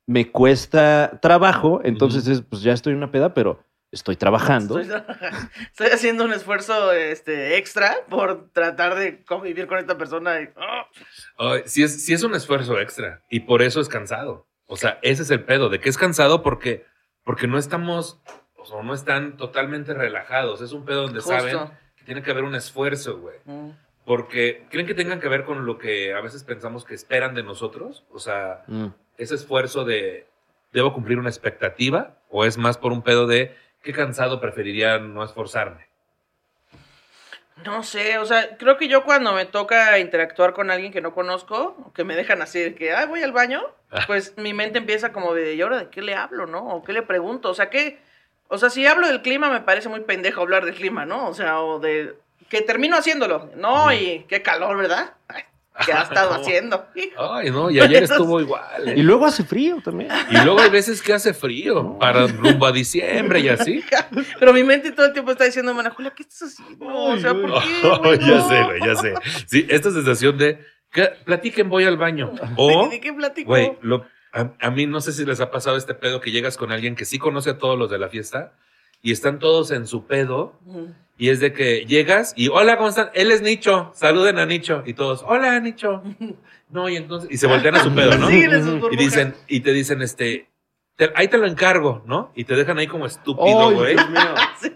[0.06, 4.78] me cuesta trabajo, entonces es, pues ya estoy en una peda, pero estoy trabajando.
[4.78, 5.00] Estoy,
[5.70, 10.40] estoy haciendo un esfuerzo este, extra por tratar de convivir con esta persona.
[10.40, 10.48] y-.
[11.38, 14.46] Ay, sí, es, sí es un esfuerzo extra y por eso es cansado.
[14.66, 16.84] O sea, ese es el pedo, de que es cansado porque,
[17.22, 18.20] porque no estamos,
[18.56, 20.60] o sea, no están totalmente relajados.
[20.60, 21.38] Es un pedo donde Justo.
[21.38, 21.58] saben
[21.96, 23.36] que tiene que haber un esfuerzo, güey.
[23.44, 23.70] Mm.
[24.04, 27.42] Porque creen que tengan que ver con lo que a veces pensamos que esperan de
[27.42, 28.04] nosotros.
[28.10, 28.86] O sea, Mm.
[29.18, 30.26] Ese esfuerzo de,
[30.72, 32.16] ¿debo cumplir una expectativa?
[32.30, 35.86] ¿O es más por un pedo de, qué cansado preferiría no esforzarme?
[37.64, 41.14] No sé, o sea, creo que yo cuando me toca interactuar con alguien que no
[41.14, 44.02] conozco, que me dejan así de que, ay, voy al baño, Ah.
[44.08, 46.66] pues mi mente empieza como de, ¿y ahora de qué le hablo, no?
[46.66, 47.50] ¿O qué le pregunto?
[47.50, 48.00] O sea, ¿qué?
[48.48, 51.28] O sea, si hablo del clima, me parece muy pendejo hablar del clima, ¿no?
[51.28, 52.14] O sea, o de...
[52.48, 53.50] Que termino haciéndolo.
[53.54, 55.14] No, y qué calor, ¿verdad?
[55.28, 55.44] Ay,
[55.84, 56.40] ¿Qué ha estado ¿Cómo?
[56.40, 56.86] haciendo?
[56.94, 57.32] Hijo.
[57.34, 58.88] Ay, no, y ayer estuvo igual.
[58.88, 58.94] ¿eh?
[58.96, 60.10] Y luego hace frío también.
[60.30, 63.82] Y luego hay veces que hace frío, para rumbo a diciembre y así.
[64.38, 66.86] Pero mi mente todo el tiempo está diciendo, Mana Julia, ¿qué estás haciendo?
[66.86, 67.98] O sea, ¿por qué?
[67.98, 68.18] güey?
[68.20, 68.48] ya No.
[68.48, 69.14] sé, güey, ya sé.
[69.46, 70.60] Sí, esta sensación de,
[70.92, 72.32] que platiquen, voy al baño.
[72.56, 73.48] O, ¿De qué platico?
[73.48, 76.56] güey, lo- a, a mí no sé si les ha pasado este pedo que llegas
[76.56, 78.52] con alguien que sí conoce a todos los de la fiesta
[79.00, 80.58] y están todos en su pedo.
[81.16, 83.10] Y es de que llegas y, hola, ¿cómo están?
[83.14, 84.82] Él es Nicho, saluden a Nicho.
[84.86, 86.02] Y todos, hola, Nicho.
[86.70, 88.26] No, y entonces, y se voltean a su pedo, ¿no?
[88.80, 90.48] Sus Y dicen, y te dicen, este,
[90.96, 92.32] te- ahí te lo encargo, ¿no?
[92.34, 93.96] Y te dejan ahí como estúpido, güey.
[94.60, 94.72] Sí.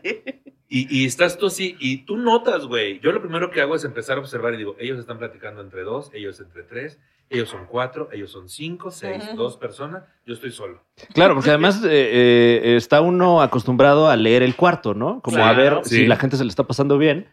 [0.71, 3.01] Y, y estás tú así, y tú notas, güey.
[3.01, 5.83] Yo lo primero que hago es empezar a observar y digo, ellos están platicando entre
[5.83, 6.99] dos, ellos entre tres,
[7.31, 10.83] ellos son cuatro, ellos son cinco, seis, dos personas, yo estoy solo.
[11.15, 15.21] Claro, porque además eh, eh, está uno acostumbrado a leer el cuarto, ¿no?
[15.23, 15.97] Como a ver Sí.
[15.97, 17.27] si la gente se le está pasando bien.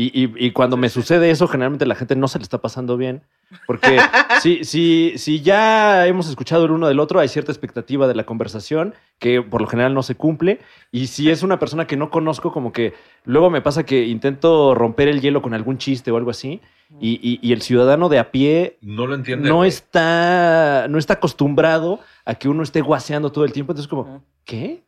[0.00, 2.96] Y, y- y cuando me sucede eso, generalmente la gente no se le está pasando
[2.96, 3.22] bien.
[3.66, 3.98] Porque
[4.42, 8.24] si, si, si ya hemos escuchado el uno del otro, hay cierta expectativa de la
[8.24, 10.60] conversación que por lo general no se cumple.
[10.92, 14.72] Y si es una persona que no conozco, como que luego me pasa que intento
[14.76, 16.60] romper el hielo con algún chiste o algo así.
[17.00, 19.48] Y, y- y el ciudadano de a pie No lo entiende.
[19.48, 23.72] no está, no está acostumbrado a que uno esté guaseando todo el tiempo.
[23.72, 24.22] Entonces, como.
[24.44, 24.84] ¿qué?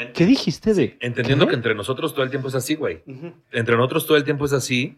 [0.00, 0.96] Ent- ¿Qué dijiste de?
[1.00, 1.50] Entendiendo ¿Qué?
[1.50, 3.02] que entre nosotros todo el tiempo es así, güey.
[3.06, 3.32] Ujú.
[3.52, 4.96] Entre nosotros todo el tiempo es así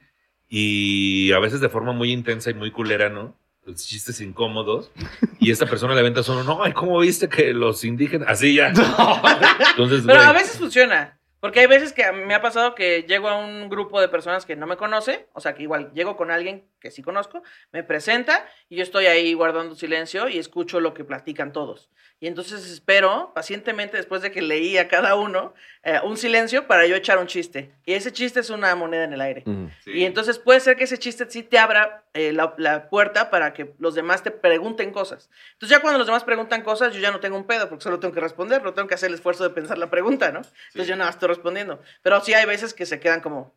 [0.48, 3.34] y a veces de forma muy intensa y muy culera, ¿no?
[3.64, 4.90] Los chistes incómodos.
[5.38, 8.28] Y esta persona le aventa uno, no, ay, ¿cómo viste que los indígenas?
[8.28, 8.68] Así ya.
[9.70, 11.18] Entonces, Pero güey, a veces funciona.
[11.40, 14.54] Porque hay veces que me ha pasado que llego a un grupo de personas que
[14.56, 18.44] no me conoce, o sea, que igual llego con alguien que sí conozco, me presenta
[18.68, 21.88] y yo estoy ahí guardando silencio y escucho lo que platican todos.
[22.18, 26.86] Y entonces espero pacientemente, después de que leí a cada uno, eh, un silencio para
[26.86, 27.74] yo echar un chiste.
[27.84, 29.42] Y ese chiste es una moneda en el aire.
[29.84, 29.90] Sí.
[29.90, 33.52] Y entonces puede ser que ese chiste sí te abra eh, la, la puerta para
[33.52, 35.30] que los demás te pregunten cosas.
[35.54, 37.98] Entonces ya cuando los demás preguntan cosas, yo ya no tengo un pedo porque solo
[37.98, 40.42] tengo que responder, no tengo que hacer el esfuerzo de pensar la pregunta, ¿no?
[40.68, 41.80] Entonces yo nada más estoy respondiendo.
[42.02, 43.52] Pero sí hay veces que se quedan como,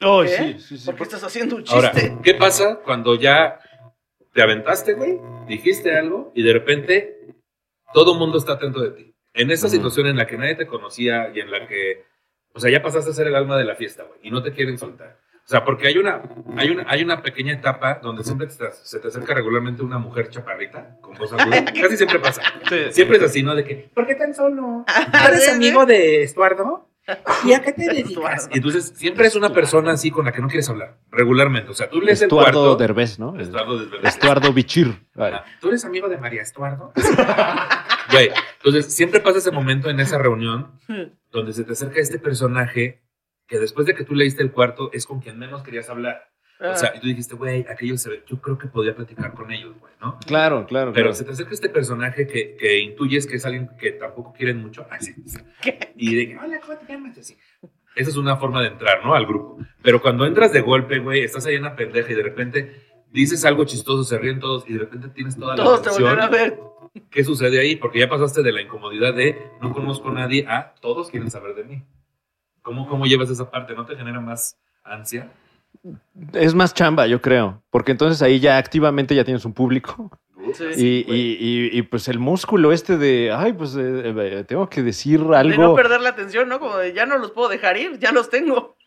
[0.00, 0.36] Ay, ¿qué?
[0.36, 0.86] sí, sí, sí.
[0.86, 2.16] ¿por qué estás haciendo un Ahora, chiste?
[2.22, 3.58] ¿qué pasa cuando ya
[4.32, 5.18] te aventaste, güey?
[5.48, 7.18] Dijiste algo y de repente
[7.94, 9.14] todo el mundo está atento de ti.
[9.32, 12.04] En esa situación en la que nadie te conocía y en la que,
[12.52, 14.52] o sea, ya pasaste a ser el alma de la fiesta, güey, y no te
[14.52, 15.18] quieren soltar.
[15.46, 16.22] O sea, porque hay una,
[16.56, 20.28] hay una, hay una pequeña etapa donde siempre te se te acerca regularmente una mujer
[20.28, 21.64] chaparrita con voz aguda.
[21.80, 22.42] Casi siempre pasa.
[22.90, 23.54] Siempre es así, ¿no?
[23.54, 24.84] De que, ¿por qué tan solo?
[25.28, 26.90] ¿Eres amigo de Estuardo?
[27.44, 28.48] ¿Y a qué te dedicas?
[28.52, 31.70] Y entonces siempre es una persona así con la que no quieres hablar, regularmente.
[31.70, 32.76] O sea, tú lees el Estuardo cuarto.
[32.76, 33.38] Derbez, ¿no?
[33.38, 34.04] Estuardo Derbez.
[34.04, 35.06] Estuardo Bichir.
[35.16, 36.92] Ah, ¿Tú eres amigo de María Estuardo?
[38.08, 40.78] Güey, entonces siempre pasa ese momento en esa reunión
[41.32, 43.02] donde se te acerca este personaje
[43.48, 46.30] que después de que tú leíste el cuarto es con quien menos querías hablar.
[46.58, 49.52] O sea, y tú dijiste, güey, aquello se ve, yo creo que podía platicar con
[49.52, 50.18] ellos, güey, ¿no?
[50.26, 50.92] Claro, claro.
[50.92, 51.14] Pero claro.
[51.14, 54.86] se te acerca este personaje que, que intuyes que es alguien que tampoco quieren mucho.
[54.90, 55.14] Ay, sí.
[55.98, 57.18] Y de que, hola, ¿cómo te llamas?
[57.18, 57.36] Así.
[57.94, 59.14] Esa es una forma de entrar, ¿no?
[59.14, 59.58] Al grupo.
[59.82, 63.44] Pero cuando entras de golpe, güey, estás ahí en una pendeja y de repente dices
[63.46, 66.28] algo chistoso, se ríen todos y de repente tienes toda la Todos te volvieron a
[66.28, 66.58] ver.
[67.10, 67.76] ¿Qué sucede ahí?
[67.76, 71.54] Porque ya pasaste de la incomodidad de no conozco a nadie a todos quieren saber
[71.54, 71.82] de mí.
[72.62, 73.74] ¿Cómo, cómo llevas esa parte?
[73.74, 75.30] ¿No te genera más ansia?
[76.32, 77.62] Es más chamba, yo creo.
[77.70, 80.10] Porque entonces ahí ya activamente ya tienes un público.
[80.54, 81.04] Sí.
[81.08, 84.80] Y, y- y- y, pues el músculo este de, ay, pues eh, eh, tengo que
[84.80, 85.74] decir De no algo.
[85.74, 86.60] perder la atención, ¿no?
[86.60, 88.76] Como de ya no los puedo dejar ir, ya los tengo.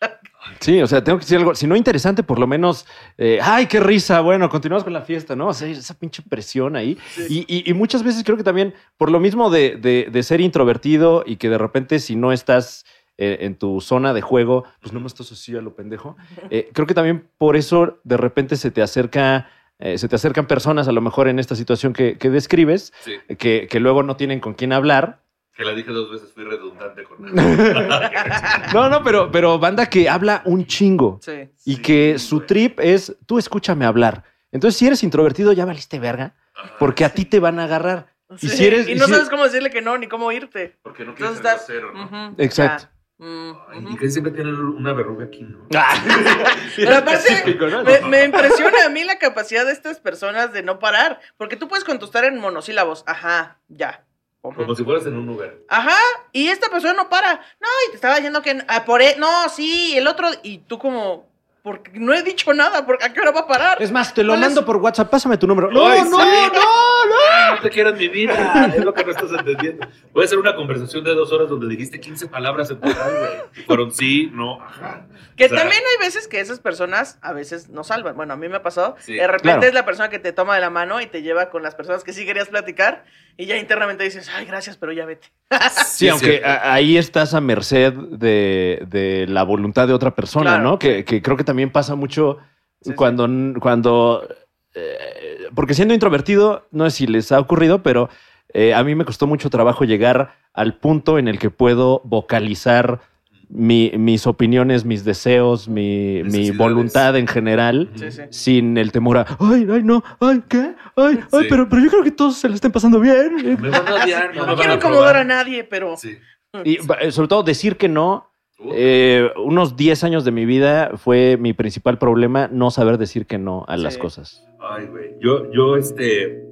[0.60, 1.54] Sí, o sea, tengo que decir algo.
[1.54, 2.86] Si no interesante, por lo menos,
[3.18, 4.22] eh, ay, qué risa.
[4.22, 5.48] Bueno, continuamos con la fiesta, ¿no?
[5.48, 6.96] O sea, esa pinche presión ahí.
[7.28, 11.36] Y, muchas veces creo que también, por lo mismo de, de- de ser introvertido y
[11.36, 12.86] que de repente, si no estás
[13.20, 16.16] eh, en tu zona de juego, pues no me estás así a lo pendejo.
[16.50, 19.48] Eh, creo que también por eso de repente se te acerca.
[19.78, 23.12] eh, se te acercan personas, a lo mejor en esta situación que, que describes, Sí.
[23.38, 25.22] que, que luego no tienen con quién hablar.
[25.56, 27.18] Que la dije dos veces, fui redundante con
[28.74, 31.18] No, no, pero, pero banda que habla un chingo.
[31.22, 31.48] Sí.
[31.64, 32.46] y Sí, que su güey.
[32.46, 34.24] trip es tú escúchame hablar.
[34.52, 36.72] Entonces, si eres introvertido, ya valiste verga, Ajá.
[36.78, 38.06] porque a ti te van a agarrar.
[38.36, 40.30] Sí, Y si eres- y y no si- sabes cómo decirle que no, ni cómo
[40.32, 40.76] irte.
[40.82, 41.92] Porque no quieres Entonces ser estás.
[41.92, 42.34] grosero, ¿no?
[42.38, 42.84] Exacto.
[42.84, 42.99] ya.
[43.20, 43.94] Mm, Ay, ujú.
[43.94, 45.58] Y que siempre tienen una verruga aquí, ¿no?
[46.76, 47.84] Pero aparte, Típico, ¿no?
[47.84, 51.20] me, me impresiona a mí la capacidad de estas personas de no parar.
[51.36, 53.04] Porque tú puedes contestar en monosílabos.
[53.06, 54.04] Ajá, ya.
[54.40, 55.64] Como si fueras en un Uber.
[55.68, 55.98] Ajá,
[56.32, 57.34] y esta persona no para.
[57.60, 60.78] No, y te estaba diciendo que ah, por e- no, sí, el otro y tú
[60.78, 61.29] como
[61.70, 63.80] porque no he dicho nada, porque a qué hora va a parar?
[63.80, 64.46] Es más, te lo ¿Cuál es?
[64.48, 65.70] mando por WhatsApp, pásame tu número.
[65.70, 66.26] No, Ay, no, sí.
[66.52, 67.54] no, no.
[67.56, 68.66] No te quiero en mi vida.
[68.76, 69.86] Es lo que no estás entendiendo.
[70.12, 73.64] Puede ser una conversación de dos horas donde dijiste 15 palabras en total, güey.
[73.66, 75.06] Fueron sí, no, ajá.
[75.36, 78.16] Que O sea, también hay veces que esas personas a veces no salvan.
[78.16, 78.96] Bueno, a mí me ha pasado.
[79.00, 79.14] Sí.
[79.14, 79.66] de repente Claro.
[79.66, 82.02] es la persona que te toma de la mano y te lleva con las personas
[82.04, 83.04] que sí querías platicar
[83.36, 85.28] y ya internamente dices, ay, gracias, pero ya vete.
[85.86, 90.62] Sí, aunque a- ahí estás a merced de, de la voluntad de otra persona, Claro.
[90.64, 90.78] ¿no?
[90.78, 92.38] Que, que creo que también pasa mucho
[92.82, 92.94] Sí, sí.
[92.96, 93.28] cuando,
[93.60, 94.26] cuando
[94.74, 98.08] eh, porque siendo introvertido, no sé si les ha ocurrido, pero
[98.54, 103.00] eh, a mí me costó mucho trabajo llegar al punto en el que puedo vocalizar
[103.48, 107.90] mi- mis opiniones, mis deseos, mi, voluntad en general.
[107.96, 108.22] Sí, sí.
[108.30, 110.74] Sin el temor a, ay, ay, no, ay, ¿qué?
[110.96, 113.58] Ay, ay, pero, pero yo creo que todos se le estén pasando bien.
[113.60, 116.16] Me van a odiar, No, me van quiero a incomodar a nadie, pero Sí.
[116.64, 118.29] Y eh, sobre todo decir que no.
[118.62, 123.26] Uh, eh, unos 10 años de mi vida fue mi principal problema no saber decir
[123.26, 124.00] que no a las Sí.
[124.00, 124.46] cosas.
[124.60, 125.14] Ay, güey.
[125.20, 126.46] Yo, yo, este.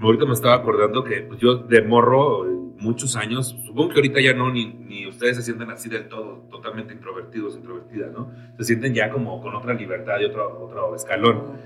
[0.00, 2.46] Ahorita me estaba acordando que pues, yo de morro,
[2.78, 6.46] muchos años, supongo que ahorita ya no, ni, ni ustedes se sienten así del todo,
[6.50, 8.30] totalmente introvertidos, introvertidas, ¿no?
[8.56, 11.58] Se sienten ya como con otra libertad y otro, otro escalón.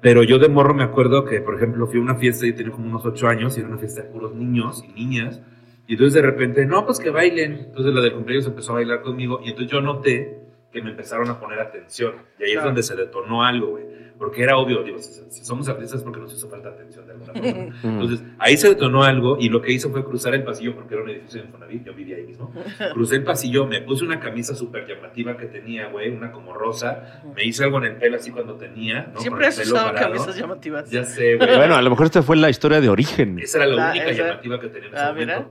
[0.00, 2.70] Pero yo de morro me acuerdo que, por ejemplo, fui a una fiesta y tenía
[2.70, 5.40] como unos ocho años y era una fiesta de puros niños y niñas.
[5.86, 7.66] Y entonces de repente, no, pues que bailen.
[7.66, 10.40] Entonces la del cumpleaños empezó a bailar conmigo y entonces yo noté
[10.72, 12.14] que me empezaron a poner atención.
[12.38, 13.84] Y ahí es donde se detonó algo, güey.
[14.22, 17.10] Porque era obvio, digo, si, si somos artistas es porque nos hizo falta atención de
[17.12, 17.74] alguna forma.
[17.82, 21.02] Entonces ahí se detonó algo y lo que hizo fue cruzar el pasillo porque era
[21.02, 22.52] un edificio de Infonavit, yo vivía ahí mismo.
[22.92, 27.20] Crucé el pasillo, me puse una camisa súper llamativa que tenía, güey, una como rosa.
[27.34, 29.18] Me hice algo en el pelo así cuando tenía, ¿no?
[29.20, 30.12] Siempre has usado parado.
[30.12, 30.88] camisas llamativas.
[30.88, 31.56] Ya sé, güey.
[31.56, 33.40] Bueno, a lo mejor esta fue la historia de origen.
[33.40, 34.22] Esa era la Ah, única esa.
[34.28, 35.34] llamativa que tenía en ese Ah, momento.
[35.34, 35.48] mira.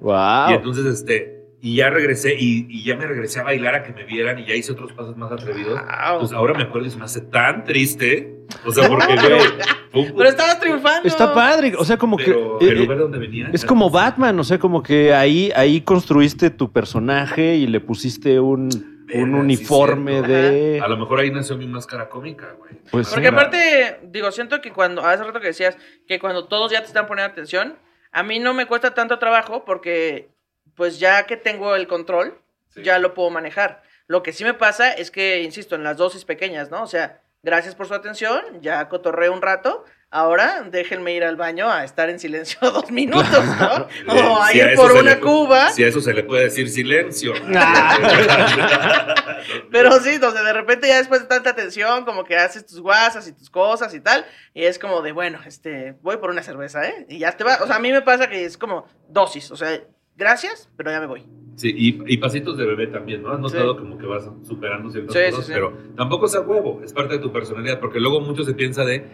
[0.47, 0.51] Wow.
[0.51, 3.93] Y entonces, este, y ya regresé, y, y ya me regresé a bailar a que
[3.93, 5.79] me vieran, y ya hice otros pasos más atrevidos.
[5.79, 6.19] Wow.
[6.19, 8.35] Pues ahora me acuerdo y se me hace tan triste.
[8.65, 9.05] O sea, porque,
[9.93, 11.07] un- Pero estabas triunfando.
[11.07, 12.65] Está padre, o sea, como pero que...
[12.65, 13.49] el eh, lugar donde venía.
[13.53, 18.39] es como Batman, o sea, como que ahí, ahí construiste tu personaje y le pusiste
[18.39, 18.69] un,
[19.13, 20.81] un uniforme de...
[20.83, 22.73] A lo mejor ahí nació mi máscara cómica, güey.
[22.89, 26.79] Pues Porque aparte, digo, siento que cuando, hace rato que decías que cuando todos ya
[26.81, 27.77] te están poniendo atención,
[28.11, 30.29] a mí no me cuesta tanto trabajo porque,
[30.81, 32.39] pues ya que tengo el control,
[32.69, 32.81] Sí.
[32.81, 33.83] ya lo puedo manejar.
[34.07, 36.81] Lo que sí me pasa es que, insisto, en las dosis pequeñas, ¿no?
[36.81, 41.69] O sea, gracias por su atención, ya cotorreo un rato, ahora déjenme ir al baño
[41.69, 43.87] a estar en silencio dos minutos, ¿no?
[44.11, 45.69] O a Si a ir eso por una le- cuba.
[45.69, 47.33] Si a eso se le puede decir silencio.
[49.71, 53.27] Pero sí, donde de repente ya después de tanta atención, como que haces tus guasas
[53.27, 56.87] y tus cosas y tal, y es como de, bueno, este, voy por una cerveza,
[56.87, 57.05] ¿eh?
[57.07, 59.55] Y ya te va, o sea, a mí me pasa que es como dosis, o
[59.55, 59.79] sea,
[60.21, 61.23] gracias, pero ya me voy.
[61.55, 63.31] Sí, y, y pasitos de bebé también, ¿no?
[63.33, 63.79] Has notado Sí.
[63.79, 65.51] como que vas superando ciertas Sí, cosas, sí.
[65.53, 68.85] pero tampoco es a huevo, es parte de tu personalidad, porque luego mucho se piensa
[68.85, 69.05] de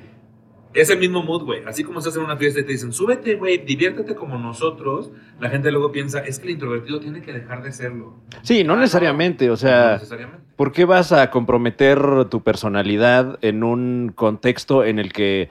[0.73, 1.63] ese mismo mood, güey.
[1.65, 5.49] Así como estás en una fiesta y te dicen, súbete, güey, diviértete como nosotros, la
[5.49, 8.13] gente luego piensa, es que el introvertido tiene que dejar de serlo.
[8.43, 8.81] Sí, no Ah, no.
[8.83, 9.47] necesariamente.
[9.47, 10.43] O no sea, necesariamente.
[10.55, 15.49] ¿por qué vas a comprometer tu personalidad en un contexto en el que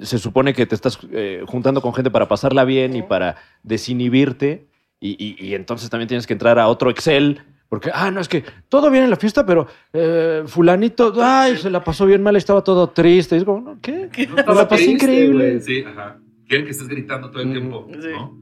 [0.00, 4.66] se supone que te estás eh, juntando con gente para pasarla bien y para desinhibirte?
[5.00, 7.40] Y, y- y entonces también tienes que entrar a otro Excel.
[7.68, 11.68] Porque, ah, no, es que todo bien en la fiesta, pero eh, fulanito, ay, se
[11.68, 13.34] la pasó bien mal, estaba todo triste.
[13.36, 13.80] Y es como, ¿no?
[13.80, 14.08] ¿qué?
[14.30, 15.50] No estaba la pasé increíble.
[15.50, 15.60] güey.
[15.60, 16.18] Sí, ajá.
[16.46, 18.08] Quieren que estés gritando todo el tiempo, Sí.
[18.10, 18.38] ¿no?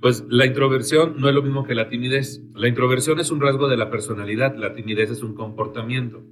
[0.00, 2.42] Pues la introversión no es lo mismo que la timidez.
[2.54, 6.22] La introversión es un rasgo de la personalidad, la timidez es un comportamiento.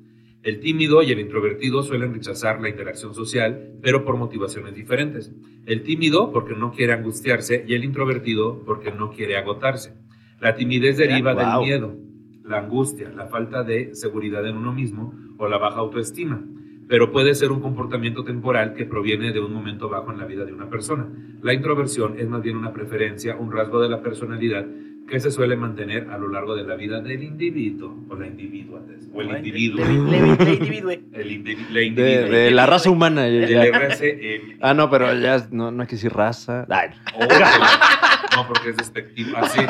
[0.42, 5.32] El tímido y el introvertido suelen rechazar la interacción social, pero por motivaciones diferentes.
[5.66, 9.94] El tímido porque no quiere angustiarse y el introvertido porque no quiere agotarse.
[10.40, 11.42] La timidez deriva Wow.
[11.42, 11.96] del miedo,
[12.44, 16.44] la angustia, la falta de seguridad en uno mismo o la baja autoestima
[16.92, 20.44] pero puede ser un comportamiento temporal que proviene de un momento bajo en la vida
[20.44, 21.08] de una persona.
[21.40, 24.66] La introversión es más bien una preferencia, un rasgo de la personalidad
[25.08, 28.80] que se suele mantener a lo largo de la vida del individuo, o la individua,
[29.12, 29.84] o el individuo.
[31.12, 33.28] El De, la raza humana.
[33.28, 33.62] ya- El ya.
[33.64, 34.58] RCM.
[34.60, 36.66] Ah, no, pero ya no, no hay que decir raza.
[36.70, 37.26] Ay, Oh,
[38.36, 39.36] no, porque es despectivo.
[39.36, 39.60] Así.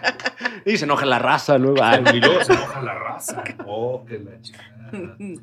[0.66, 1.82] y se enoja la raza luego.
[1.82, 3.44] Ay, Y luego se enoja la raza.
[3.64, 5.16] Oh, que la chingada.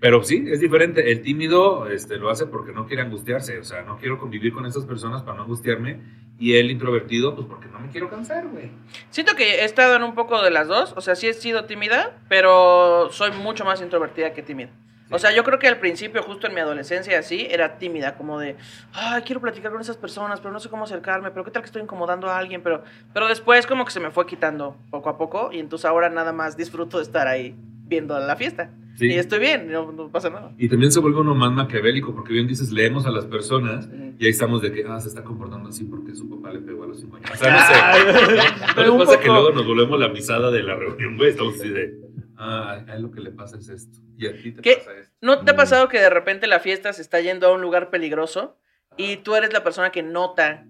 [0.00, 1.12] Pero sí, es diferente.
[1.12, 3.58] El tímido este, lo hace porque no quiere angustiarse.
[3.58, 6.00] O sea, no quiero convivir con esas personas para no angustiarme.
[6.38, 8.70] Y el introvertido, pues porque no me quiero cansar, güey.
[9.10, 10.94] Siento que he estado en un poco de las dos.
[10.96, 14.70] O sea, sí he sido tímida, pero soy mucho más introvertida que tímida.
[15.12, 18.38] O sea, yo creo que al principio, justo en mi adolescencia, así, era tímida, como
[18.38, 18.56] de,
[18.92, 21.66] ay, quiero platicar con esas personas, pero no sé cómo acercarme, pero qué tal que
[21.66, 25.18] estoy incomodando a alguien, pero, pero después como que se me fue quitando poco a
[25.18, 27.56] poco y entonces ahora nada más disfruto de estar ahí
[27.90, 28.70] viendo la fiesta.
[28.96, 29.06] Sí.
[29.08, 30.52] Y estoy bien, no, no pasa nada.
[30.58, 34.12] Y también se vuelve uno más maquiavélico, porque bien dices, leemos a las personas Mm.
[34.18, 36.84] y ahí estamos de que, ah, se está comportando así porque su papá le pegó
[36.84, 37.30] a los cinco años.
[37.32, 38.36] O sea, no sé.
[38.36, 41.16] ¿No Pero les un pasa que poco- luego nos volvemos la misada de la reunión,
[41.16, 41.30] güey?
[41.30, 41.94] Estamos así de,
[42.36, 43.98] ah, a él lo que le pasa es esto.
[44.18, 44.76] Y a ti te ¿Qué?
[44.76, 45.14] pasa esto.
[45.22, 45.56] ¿No te ha Mm.
[45.56, 48.56] pasado que de repente la fiesta se está yendo a un lugar peligroso
[48.96, 50.66] y tú eres la persona que nota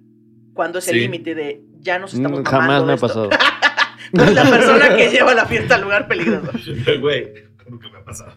[0.54, 1.00] cuando es el Sí.
[1.00, 3.06] límite de ya nos estamos Mm, Jamás mamando me ha esto"?
[3.08, 3.30] pasado.
[4.12, 6.50] La persona que lleva la fiesta al lugar peligroso.
[7.00, 7.32] Güey,
[7.68, 8.32] nunca me ha pasado.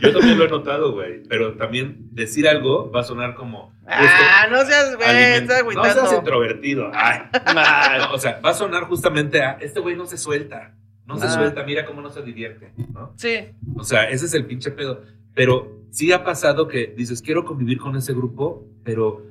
[0.00, 1.22] Yo también lo he notado, güey.
[1.28, 3.72] Pero también decir algo va a sonar como.
[3.86, 6.90] Ah, no seas, güey, estás No seas introvertido.
[6.94, 7.20] Ay.
[7.54, 9.52] No, o sea, va a sonar justamente a.
[9.60, 10.74] Este güey no se suelta.
[11.06, 11.30] No se Ah.
[11.30, 12.72] suelta, mira cómo no se divierte.
[12.92, 13.12] ¿no?
[13.16, 13.36] Sí,
[13.76, 15.02] O sea, ese es el pinche pedo.
[15.34, 19.22] Pero sí ha pasado que dices, quiero convivir con ese grupo, pero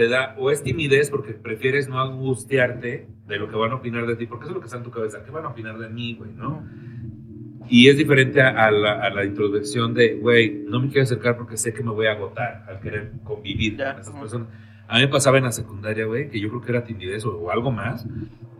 [0.00, 4.06] te da, o es timidez porque prefieres no angustiarte de lo que van a opinar
[4.06, 5.76] de ti, porque eso es lo que está en tu cabeza, ¿qué van a opinar
[5.76, 6.64] de mí, güey, no?
[7.68, 11.36] Y es diferente a, a la, a la introducción de, güey, no me quiero acercar
[11.36, 14.48] porque sé que me voy a agotar al querer convivir Ya, con esas personas.
[14.88, 17.36] A mí me pasaba en la secundaria, güey, que yo creo que era timidez o,
[17.36, 18.06] o algo más.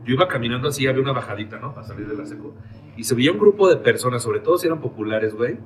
[0.05, 1.73] Yo iba caminando así, había una bajadita, ¿no?
[1.73, 2.55] Para salir de la seco.
[2.99, 5.57] Y se veía un grupo de personas, sobre todo si eran populares, güey.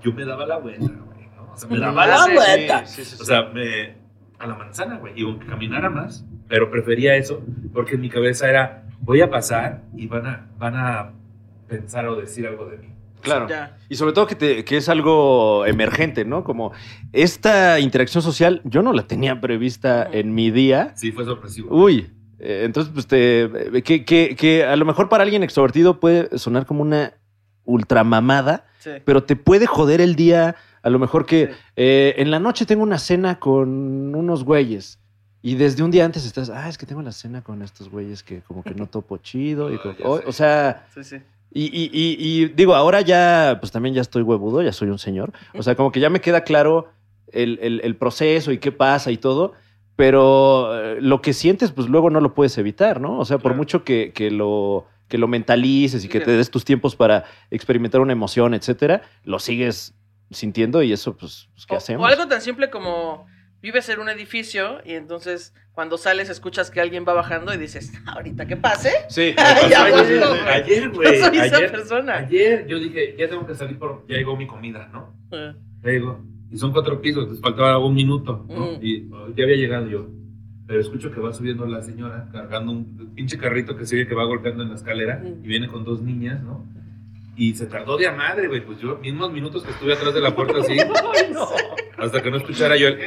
[0.00, 1.52] Yo me daba la vuelta, güey, ¿no?
[1.52, 2.86] O sea, me daba la sí, vuelta.
[2.86, 3.20] Sí, sí, sí.
[3.20, 4.01] O sea, me,
[4.42, 5.12] a la manzana, güey.
[5.16, 9.82] Y aunque caminara más, pero prefería eso porque en mi cabeza era, voy a pasar
[9.96, 11.12] y van a, van a
[11.68, 12.88] pensar o decir algo de mí.
[13.22, 13.48] Claro.
[13.48, 13.76] ya.
[13.88, 16.42] Y sobre todo que, te- que es algo emergente, ¿no?
[16.42, 16.72] Como
[17.12, 20.92] esta interacción social, yo no la tenía prevista en mi día.
[20.96, 21.68] Sí, fue sorpresivo.
[21.72, 26.00] Uy, eh, entonces, pues, te, eh, que, que, que a lo mejor para alguien extrovertido
[26.00, 27.12] puede sonar como una
[27.64, 28.90] ultramamada, Sí.
[29.04, 30.56] pero te puede joder el día.
[30.82, 31.52] A lo mejor que Sí.
[31.76, 34.98] eh, en la noche tengo una cena con unos güeyes.
[35.44, 38.22] Y desde un día antes estás, ah, es que tengo la cena con estos güeyes
[38.22, 39.72] que como que no topo chido.
[39.72, 41.16] Y como- ya o, sea, Sí, sí.
[41.52, 44.98] y, y- y- y digo, ahora ya, pues también ya estoy huevudo, ya soy un
[44.98, 45.32] señor.
[45.54, 46.88] O sea, como que ya me queda claro
[47.32, 49.52] el, el- el proceso y qué pasa y todo.
[49.96, 53.18] Pero eh, lo que sientes, pues luego no lo puedes evitar, ¿no?
[53.18, 53.56] O sea, por Claro.
[53.58, 58.00] mucho que, que lo, que lo mentalices y que te des tus tiempos para experimentar
[58.00, 59.94] una emoción, etcétera, lo sigues
[60.32, 62.02] sintiendo y eso, pues, pues, ¿qué O- hacemos?
[62.02, 63.26] O, algo tan simple como
[63.62, 67.92] vives en un edificio y entonces cuando sales escuchas que alguien va bajando y dices,
[68.06, 68.90] ahorita que pase.
[69.08, 69.34] Sí.
[69.70, 71.08] Ya Ayer, güey.
[71.08, 72.16] ayer, No esa Ayer, persona.
[72.18, 74.04] ayer yo dije, ya tengo que salir por.
[74.08, 75.14] Ya llegó mi comida, ¿no?
[75.30, 76.20] Eh, Ya llegó.
[76.50, 78.72] Y son cuatro pisos, entonces faltaba un minuto, ¿no?
[78.72, 78.78] Mm.
[78.82, 80.06] Y oh, ya había llegado yo.
[80.66, 84.24] Pero escucho que va subiendo la señora cargando un pinche carrito que sigue que va
[84.24, 85.44] golpeando en la escalera Mm.
[85.44, 86.66] y viene con dos niñas, ¿no?
[87.34, 88.60] Y se tardó de a madre, güey.
[88.60, 90.78] Pues yo, mismos minutos que estuve atrás de la puerta así.
[90.78, 91.48] Ay, no.
[91.96, 92.98] Hasta que no escuchara yo, el,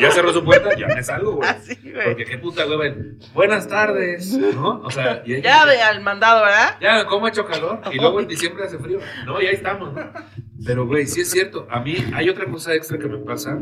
[0.00, 1.48] ya cerró su puerta, ya me salgo, güey.
[1.48, 2.04] Así, güey.
[2.04, 4.82] Porque qué puta el, Buenas tardes, ¿no?
[4.82, 6.76] O sea, y Ya de al mandado, ¿verdad?
[6.80, 7.80] ya, ¿cómo ha hecho calor?
[7.90, 8.98] Y luego en diciembre hace frío.
[9.24, 10.12] No, y ahí estamos, ¿no?
[10.64, 11.66] Pero, güey, sí es cierto.
[11.70, 13.58] A mí hay otra cosa extra que me pasa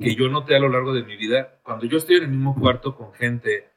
[0.00, 1.58] que yo noté a lo largo de mi vida.
[1.62, 3.68] Cuando yo estoy en el mismo cuarto con gente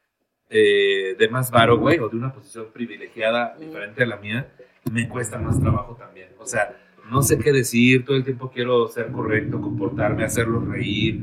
[0.50, 4.48] eh, de más varo, güey, o de una posición privilegiada diferente a la mía,
[4.92, 6.30] me cuesta más trabajo también.
[6.40, 6.76] O sea,
[7.10, 11.22] no sé qué decir, todo el tiempo quiero ser correcto, comportarme, hacerlos reír.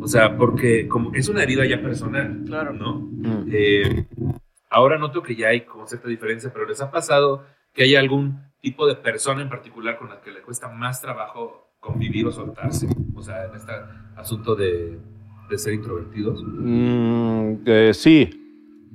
[0.00, 2.72] O sea, porque como es una herida ya personal, Claro.
[2.72, 3.00] ¿no?
[3.00, 3.48] Mm.
[3.50, 4.06] Eh,
[4.68, 8.40] ahora noto que ya hay como cierta diferencia, pero les ha pasado que hay algún
[8.60, 12.86] tipo de persona en particular con la que le cuesta más trabajo convivir o soltarse.
[13.14, 13.72] O sea, en este
[14.16, 14.98] asunto de,
[15.50, 16.42] de ser introvertidos.
[16.44, 18.38] Mm, eh, sí.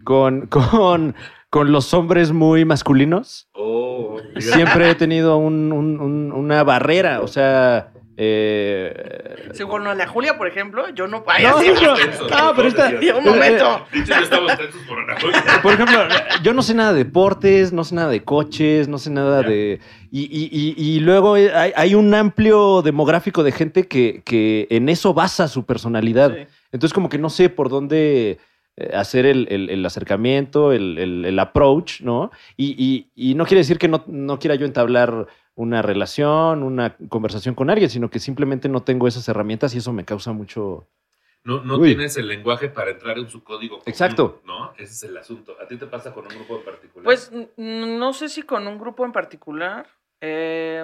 [0.04, 1.16] Con, con,
[1.50, 3.48] con los hombres muy masculinos.
[3.54, 7.22] Oh, Siempre he tenido un- un- un- una barrera.
[7.22, 7.92] O sea.
[8.20, 11.24] eh, Sí, con Ana Julia, por ejemplo, yo no.
[11.28, 13.86] Ay, No, así, no, no, tensos, no, pero está- Un momento.
[13.94, 15.44] Dicho, yo estamos tensos por Ana Julia.
[15.64, 16.00] Por ejemplo,
[16.44, 19.80] yo no sé nada de deportes, no sé nada de coches, no sé nada de...
[20.12, 24.90] Y, y- y- y luego hay, hay un amplio demográfico de gente que, que en
[24.90, 26.34] eso basa su personalidad.
[26.36, 26.48] Sí.
[26.72, 28.38] Entonces como que no sé por dónde eh,
[28.94, 32.32] hacer el, el- el acercamiento, el, el- el approach, ¿no?
[32.56, 36.96] Y, y- y no quiere decir que no, no quiera yo entablar una relación, una
[37.10, 40.88] conversación con alguien, sino que simplemente no tengo esas herramientas y eso me causa mucho...
[41.44, 41.90] No, no Uy.
[41.96, 43.76] tienes el lenguaje para entrar en su código.
[43.78, 44.42] común, Exacto.
[44.46, 44.74] ¿No?
[44.74, 45.56] Ese es el asunto.
[45.64, 47.04] ¿A ti te pasa con un grupo en particular?
[47.06, 49.88] Pues no sé si con un grupo en particular.
[50.22, 50.84] eh,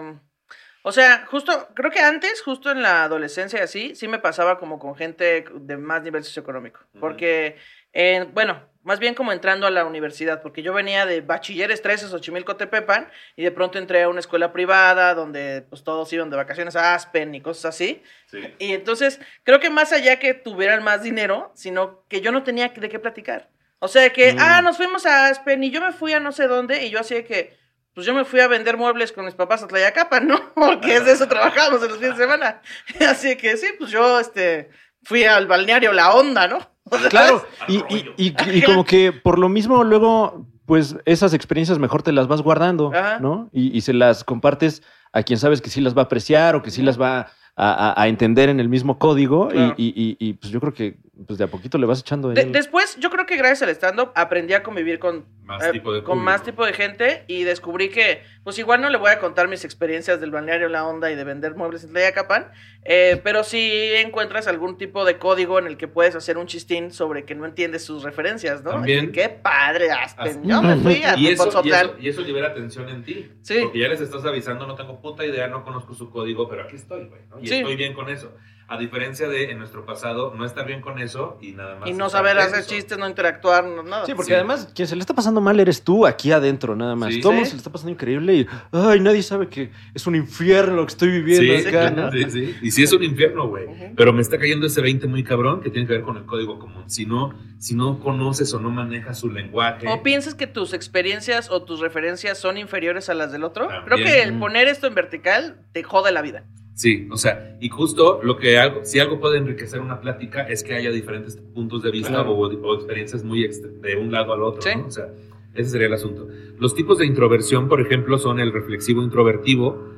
[0.86, 4.58] o sea, justo, creo que antes, justo en la adolescencia y así, sí me pasaba
[4.58, 6.80] como con gente de más nivel socioeconómico.
[7.00, 7.56] Porque,
[7.94, 12.10] eh, bueno, más bien como entrando a la universidad, porque yo venía de bachilleres 13,
[12.10, 16.36] Xochimilco, Tepepan, y de pronto entré a una escuela privada donde pues todos iban de
[16.36, 18.04] vacaciones a Aspen y cosas así.
[18.26, 18.40] Sí.
[18.60, 22.70] Y entonces, creo que más allá que tuvieran más dinero, sino que yo no tenía
[22.70, 23.50] de qué platicar.
[23.80, 24.38] O sea, que, Mm.
[24.40, 27.00] ah, nos fuimos a Aspen y yo me fui a no sé dónde y yo
[27.00, 27.58] así de que,
[27.94, 30.54] pues yo me fui a vender muebles con mis papás a Tlayacapan, ¿no?
[30.56, 32.62] Porque es de eso trabajábamos en los fines de semana.
[33.08, 34.70] Así que sí, pues yo, este,
[35.04, 36.60] fui al balneario La Onda, ¿no?
[37.10, 42.04] Claro, y, y- y- y como que por lo mismo luego, pues esas experiencias mejor
[42.04, 43.20] te las vas guardando, Ajá.
[43.20, 43.50] ¿no?
[43.52, 46.62] Y, y se las compartes a quien sabes que sí las va a apreciar o
[46.64, 49.50] que sí las va a, a- a entender en el mismo código.
[49.50, 49.76] y- Claro.
[49.78, 49.88] Y,
[50.20, 50.98] y- y, pues yo creo que
[51.28, 54.10] pues de a poquito le vas echando De- después, yo creo que gracias al stand-up
[54.16, 56.26] aprendí a convivir con, Más eh, tipo de con público.
[56.26, 59.64] más tipo de gente y descubrí que, pues igual no le voy a contar mis
[59.64, 62.48] experiencias del balneario La Onda y de vender muebles en Tlayacapan,
[62.84, 66.92] eh, pero sí encuentras algún tipo de código en el que puedes hacer un chistín
[66.92, 68.72] sobre que no entiendes sus referencias, ¿no?
[68.72, 70.44] También- qué padre, Aspen.
[70.44, 73.30] Yo me fui a Y eso, y, eso, y eso libera atención en ti.
[73.44, 73.60] Sí.
[73.62, 76.76] Porque ya les estás avisando, no tengo puta idea, no conozco su código, pero aquí
[76.76, 77.22] estoy, güey.
[77.30, 77.40] ¿no?
[77.44, 77.56] Y Sí.
[77.56, 78.32] estoy bien con eso.
[78.70, 81.88] A diferencia de en nuestro pasado, no estar bien con eso y nada más.
[81.90, 82.70] Y no saber hacer tenso.
[82.70, 84.06] chistes, no interactuar, no, nada.
[84.06, 84.36] Sí, porque Sí.
[84.36, 87.14] además quien se le está pasando mal eres tú aquí adentro, nada más.
[87.14, 87.20] Sí.
[87.22, 87.46] Todo Sí.
[87.46, 90.92] se le está pasando increíble y, ay, nadie sabe que es un infierno lo que
[90.94, 92.12] estoy viviendo Sí, acá, ¿no?
[92.14, 92.56] sí, sí.
[92.62, 93.66] Y sí es un infierno, güey.
[93.66, 93.96] Ujú.
[93.98, 96.58] Pero me está cayendo ese 20 muy cabrón que tiene que ver con el código
[96.58, 96.90] común.
[96.90, 99.88] Si no, si no conoces o no manejas su lenguaje.
[99.90, 103.68] ¿O piensas que tus experiencias o tus referencias son inferiores a las del otro?
[103.68, 103.84] También.
[103.86, 106.46] Creo que el poner esto en vertical te jode la vida.
[106.76, 110.64] Sí, o sea, y justo lo que algo, si algo puede enriquecer una plática es
[110.64, 112.32] que haya diferentes puntos de vista Claro.
[112.32, 114.70] o, o experiencias muy de un lado al otro, Sí.
[114.76, 114.88] ¿no?
[114.88, 115.08] O sea,
[115.54, 116.28] ese sería el asunto.
[116.58, 119.94] Los tipos de introversión, por ejemplo, son el reflexivo introvertido.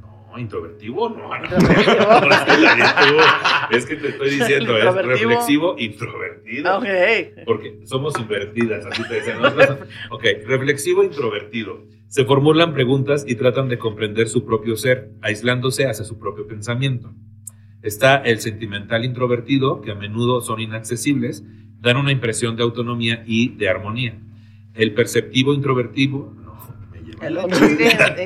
[0.00, 1.28] No, introvertido, no.
[1.38, 1.38] no.
[3.70, 6.78] es que te estoy diciendo, es reflexivo introvertido.
[6.78, 6.86] Ok.
[7.44, 9.42] Porque somos invertidas, así te decían.
[9.42, 9.48] ¿no?
[10.10, 11.82] ok, reflexivo introvertido.
[12.14, 17.12] Se formulan preguntas y tratan de comprender su propio ser, aislándose hacia su propio pensamiento.
[17.82, 21.42] Está el sentimental introvertido, que a menudo son inaccesibles,
[21.80, 24.16] dan una impresión de autonomía y de armonía.
[24.74, 26.56] El perceptivo introvertido, no,
[26.92, 27.32] me lleva El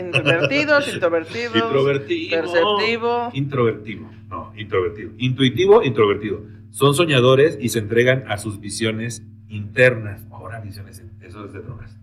[0.07, 2.43] introvertidos, introvertidos, Introvertido.
[2.43, 3.31] perceptivo.
[3.33, 4.11] Introvertido.
[4.29, 5.13] No, introvertido.
[5.17, 6.43] Intuitivo, introvertido.
[6.69, 10.27] Son soñadores y se entregan a sus visiones internas.
[10.31, 11.99] Ahora visiones, eso es de drogas.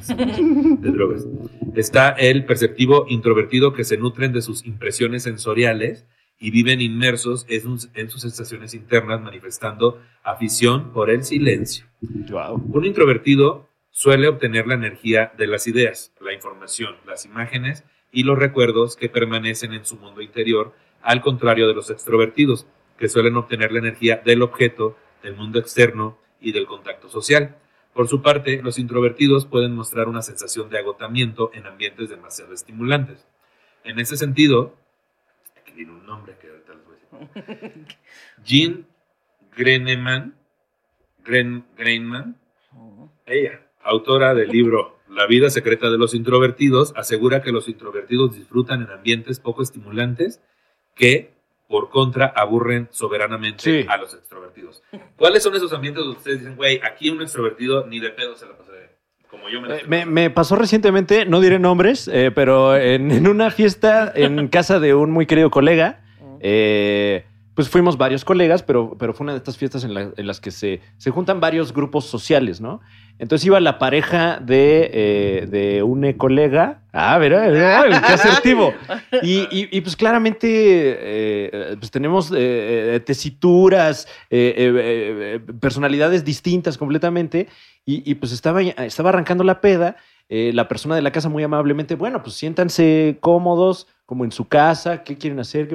[0.08, 1.26] De drogas.
[1.74, 6.06] Está el perceptivo introvertido que se nutren de sus impresiones sensoriales
[6.38, 11.86] y viven inmersos en sus, en sus sensaciones internas manifestando afición por el silencio.
[12.00, 18.38] Un introvertido suele obtener la energía de las ideas, la información, las imágenes y los
[18.38, 22.66] recuerdos que permanecen en su mundo interior, al contrario de los extrovertidos,
[22.98, 27.56] que suelen obtener la energía del objeto, del mundo externo y del contacto social.
[27.94, 33.26] Por su parte, los introvertidos pueden mostrar una sensación de agotamiento en ambientes demasiado estimulantes.
[33.84, 34.74] En ese sentido,
[35.60, 37.86] aquí viene un nombre que ahorita les voy a decir.
[38.44, 38.86] Jean
[39.56, 40.34] Greneman,
[41.24, 42.36] Gren, Greinman,
[43.26, 48.82] ella, autora del libro La vida secreta de los introvertidos, asegura que los introvertidos disfrutan
[48.82, 50.40] en ambientes poco estimulantes
[50.94, 51.31] que,
[51.72, 53.86] por contra, aburren soberanamente Sí.
[53.88, 54.82] a los extrovertidos.
[55.16, 58.44] ¿Cuáles son esos ambientes donde ustedes dicen, güey, aquí un extrovertido ni de pedo se
[58.44, 58.90] la pasa de
[59.30, 60.12] como yo me la Eh, Me, pasando"?
[60.12, 64.94] me pasó recientemente, no diré nombres, eh, pero en, en una fiesta en casa de
[64.94, 66.02] un muy querido colega,
[66.40, 67.24] eh,
[67.54, 70.40] pues fuimos varios colegas, pero, pero fue una de estas fiestas en, la- en las
[70.40, 72.80] que se, se juntan varios grupos sociales, ¿no?
[73.18, 76.80] Entonces iba la pareja de, eh, de un colega.
[76.92, 78.72] Ah, verá, verá, qué asertivo.
[79.22, 84.08] Y, y- y, pues claramente eh, pues tenemos eh, tesituras,
[85.60, 87.48] personalidades distintas completamente.
[87.84, 89.96] Y, y, pues estaba, estaba arrancando la peda.
[90.34, 94.48] Eh, la persona de la casa muy amablemente, bueno, pues siéntanse cómodos, como en su
[94.48, 95.68] casa, ¿qué quieren hacer?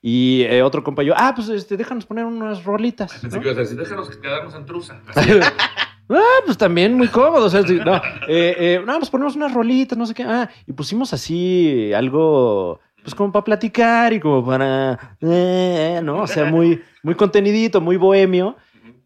[0.00, 3.12] Y eh, otro compañero, ah, pues este, déjanos poner unas rolitas.
[3.12, 3.42] Pensé ¿no?
[3.42, 5.02] que ibas a decir, déjanos quedarnos en trusa.
[6.12, 7.44] Ah, pues también muy cómodo.
[7.44, 7.96] O sea, no,
[8.26, 10.24] eh, eh, no, pues ponemos unas rolitas, no sé qué.
[10.24, 16.22] Ah, y pusimos así algo, pues como para platicar y como para, eh, ¿no?
[16.22, 18.56] O sea, muy, muy contenidito, muy bohemio.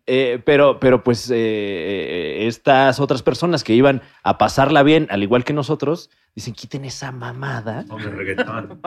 [0.06, 5.22] Eh, pero, pero pues eh, eh, estas otras personas que iban a pasarla bien, al
[5.22, 7.84] igual que nosotros, dicen, quiten esa mamada,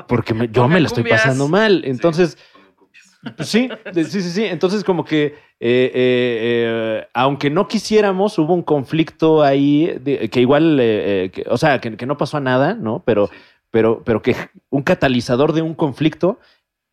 [0.08, 1.82] porque me- yo me la estoy pasando mal.
[1.86, 2.38] Entonces,
[3.36, 4.46] pues sí, sí, sí, sí.
[4.46, 10.40] Entonces, como que, eh, eh, eh, aunque no quisiéramos, hubo un conflicto ahí, de- que
[10.42, 13.02] igual, eh, eh, que- o sea, que, que no pasó a nada, ¿no?
[13.06, 13.32] Pero,
[13.72, 14.36] pero, pero que
[14.70, 16.40] un catalizador de un conflicto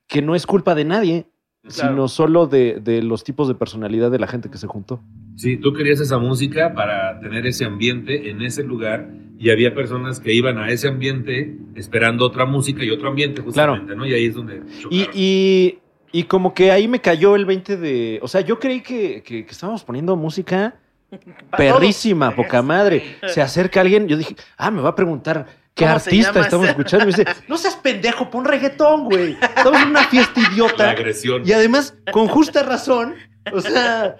[0.08, 1.26] que no es culpa de nadie,
[1.66, 1.94] Claro.
[1.94, 5.00] sino solo de, de los tipos de personalidad de la gente que se juntó.
[5.36, 9.08] Sí, tú querías esa música para tener ese ambiente en ese lugar
[9.38, 13.96] y había personas que iban a ese ambiente esperando otra música y otro ambiente justamente,
[13.96, 14.06] ¿no?
[14.06, 15.78] Y ahí es donde Y, y,
[16.12, 18.20] y como que ahí me cayó el 20 de.
[18.22, 20.76] O sea, yo creí que, que- que estábamos poniendo música
[21.56, 23.16] perrísima, poca madre.
[23.28, 26.68] Se acerca alguien, yo dije, ah, me va a preguntar qué ¿Cómo se artista estamos
[26.68, 27.04] escuchando.
[27.04, 29.32] Y me dice, no seas pendejo, pon reggaetón, güey.
[29.40, 30.90] Estamos en una fiesta La idiota.
[30.90, 31.42] agresión.
[31.44, 33.14] Y además, con justa razón,
[33.52, 34.16] o sea,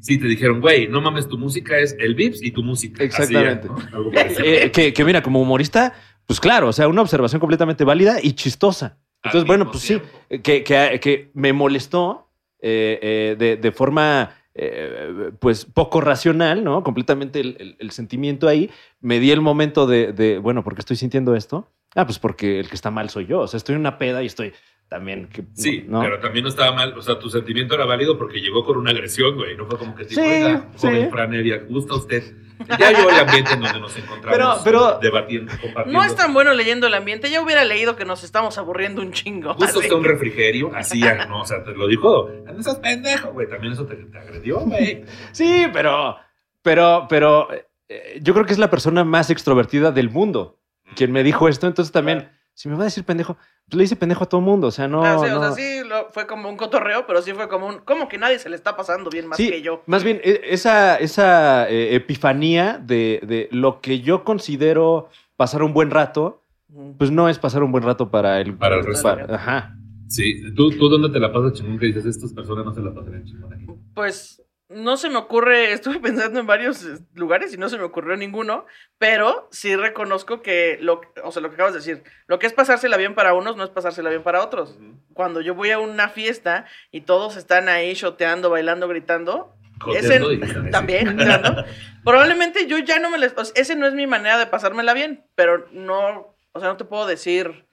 [0.00, 3.02] Sí, te dijeron, güey, no mames, tu música es el Vips y tu música.
[3.02, 3.66] Así, Exactamente.
[3.68, 3.76] ¿no?
[3.92, 4.44] Algo parecido.
[4.44, 5.94] eh, que, que mira, como humorista,
[6.26, 8.98] pues claro, o sea, una observación completamente válida y chistosa.
[9.24, 10.42] Entonces, bueno, pues sí, tiempo.
[10.44, 16.82] que, que, que me molestó eh, eh, de, de forma, eh, pues, poco racional, ¿no?
[16.82, 18.70] Completamente el, sentimiento ahí.
[19.00, 21.68] Me di el momento de, de, bueno, ¿por qué estoy sintiendo esto?
[21.94, 23.40] Ah, pues porque el que está mal soy yo.
[23.40, 24.52] O sea, estoy en una peda y estoy
[24.88, 25.28] también...
[25.28, 26.00] Que, Sí, ¿no?
[26.00, 26.96] pero también no estaba mal.
[26.96, 29.56] O sea, tu sentimiento era válido porque llegó con una agresión, güey.
[29.56, 31.10] No fue como que te Sí, oiga, joven sí.
[31.10, 32.22] Fran Evia, ¿gusta usted?
[32.78, 35.92] Ya yo el ambiente en donde nos encontramos Pero- pero- debatiendo, compartiendo.
[35.92, 37.30] No es tan bueno leyendo el ambiente.
[37.30, 39.54] Ya hubiera leído que nos estamos aburriendo un chingo.
[39.54, 40.70] ¿Gusta usted un refrigerio?
[40.74, 42.30] Así ya, no, o sea, te lo dijo.
[42.46, 43.46] No seas pendejo, güey.
[43.48, 45.04] También eso te, te agredió, güey.
[45.32, 46.16] Sí, pero,
[46.62, 47.48] pero, pero
[47.88, 50.58] eh, yo creo que es la persona más extrovertida del mundo
[50.94, 51.66] quien me dijo esto.
[51.66, 53.34] Entonces también, si me va a decir pendejo,
[53.68, 54.68] pues le dice pendejo a todo mundo.
[54.68, 55.04] O sea, no.
[55.04, 57.66] Ah, sí, no- O sea, sí, lo- fue como un cotorreo, pero sí fue como
[57.66, 57.78] un.
[57.80, 59.82] Como que nadie se le está pasando bien más Sí, que yo.
[59.86, 65.74] Más bien, e- esa, esa eh, epifanía de, de lo que yo considero pasar un
[65.74, 66.42] buen rato,
[66.98, 69.08] pues no es pasar un buen rato para el, Para el resto.
[69.08, 69.76] ajá.
[70.08, 72.94] Sí, ¿Tú, tú dónde te la pasas chingón que dices, estas personas no se la
[72.94, 73.66] pasan chingón aquí.
[73.94, 77.84] Pues no se me ocurre, estuve pensando en varios eh, lugares y no se me
[77.84, 78.66] ocurrió ninguno,
[78.98, 82.52] pero sí reconozco que lo, o sea, lo que acabas de decir, lo que es
[82.52, 84.78] pasársela bien para unos no es pasársela bien para otros.
[85.14, 89.56] Cuando yo voy a una fiesta y todos están ahí shoteando, bailando, gritando,
[89.94, 90.20] ese,
[90.70, 91.64] también, gritando,
[92.04, 94.94] probablemente yo ya no me les, o sea, ese no es mi manera de pasármela
[94.94, 97.66] bien, pero no, o sea, no te puedo decir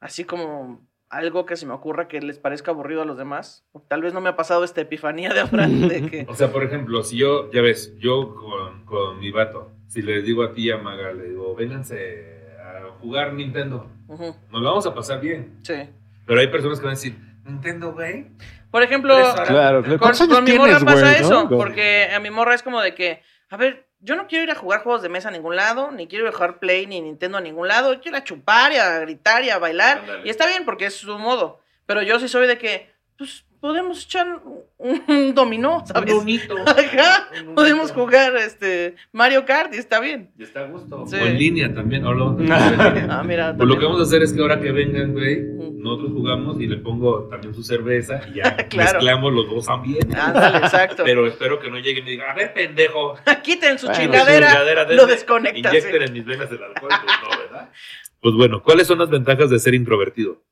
[0.00, 3.64] así como algo que se me ocurra que les parezca aburrido a los demás.
[3.88, 6.64] Tal vez no me ha pasado esta epifanía de Abraham de que O sea, por
[6.64, 10.64] ejemplo, si yo, ya ves, yo con, con mi vato, si les digo a ti
[10.64, 15.58] y a Maga, le digo, vénganse a jugar Nintendo, nos lo vamos a pasar bien.
[15.62, 15.74] sí.
[16.26, 18.26] Pero hay personas que van a decir, Nintendo, güey.
[18.72, 19.16] Por ejemplo.
[19.46, 22.80] Claro, con, ¿Cuántos años con mi morra pasa eso, porque a mi morra es como
[22.80, 25.56] de que, a ver, yo no quiero ir a jugar juegos de mesa a ningún
[25.56, 28.22] lado, ni quiero ir a jugar Play ni Nintendo a ningún lado, yo quiero ir
[28.22, 31.60] a chupar y a gritar y a bailar, y está bien porque es su modo,
[31.86, 34.40] pero yo sí soy de que, pues, podemos echar
[34.78, 36.14] un, dominó, ¿sabes?
[36.14, 36.54] bonito.
[36.66, 38.04] Ajá, Un podemos bonito.
[38.04, 40.30] jugar este Mario Kart y está bien.
[40.38, 41.04] Y está a gusto.
[41.06, 41.16] Sí.
[41.16, 42.04] O en línea también.
[42.06, 42.36] O lo.
[42.48, 43.54] Ah, mira.
[43.56, 43.78] Pues lo también.
[43.80, 45.42] que vamos a hacer es que ahora que vengan, güey,
[45.74, 48.92] nosotros jugamos y le pongo también su cerveza y ya Claro.
[48.98, 50.16] mezclamos los dos ambientes.
[50.16, 51.02] Ándale, exacto.
[51.04, 53.16] Pero espero que no lleguen y me digan, a ver, pendejo.
[53.42, 55.72] Quiten su Bueno, chingadera, Chingadera, lo denme, desconectas.
[55.74, 56.88] Inyecten en mis venas el alcohol.
[56.90, 57.70] Pues no, ¿verdad?
[58.20, 60.42] Pues bueno, ¿cuáles son las ventajas de ser introvertido?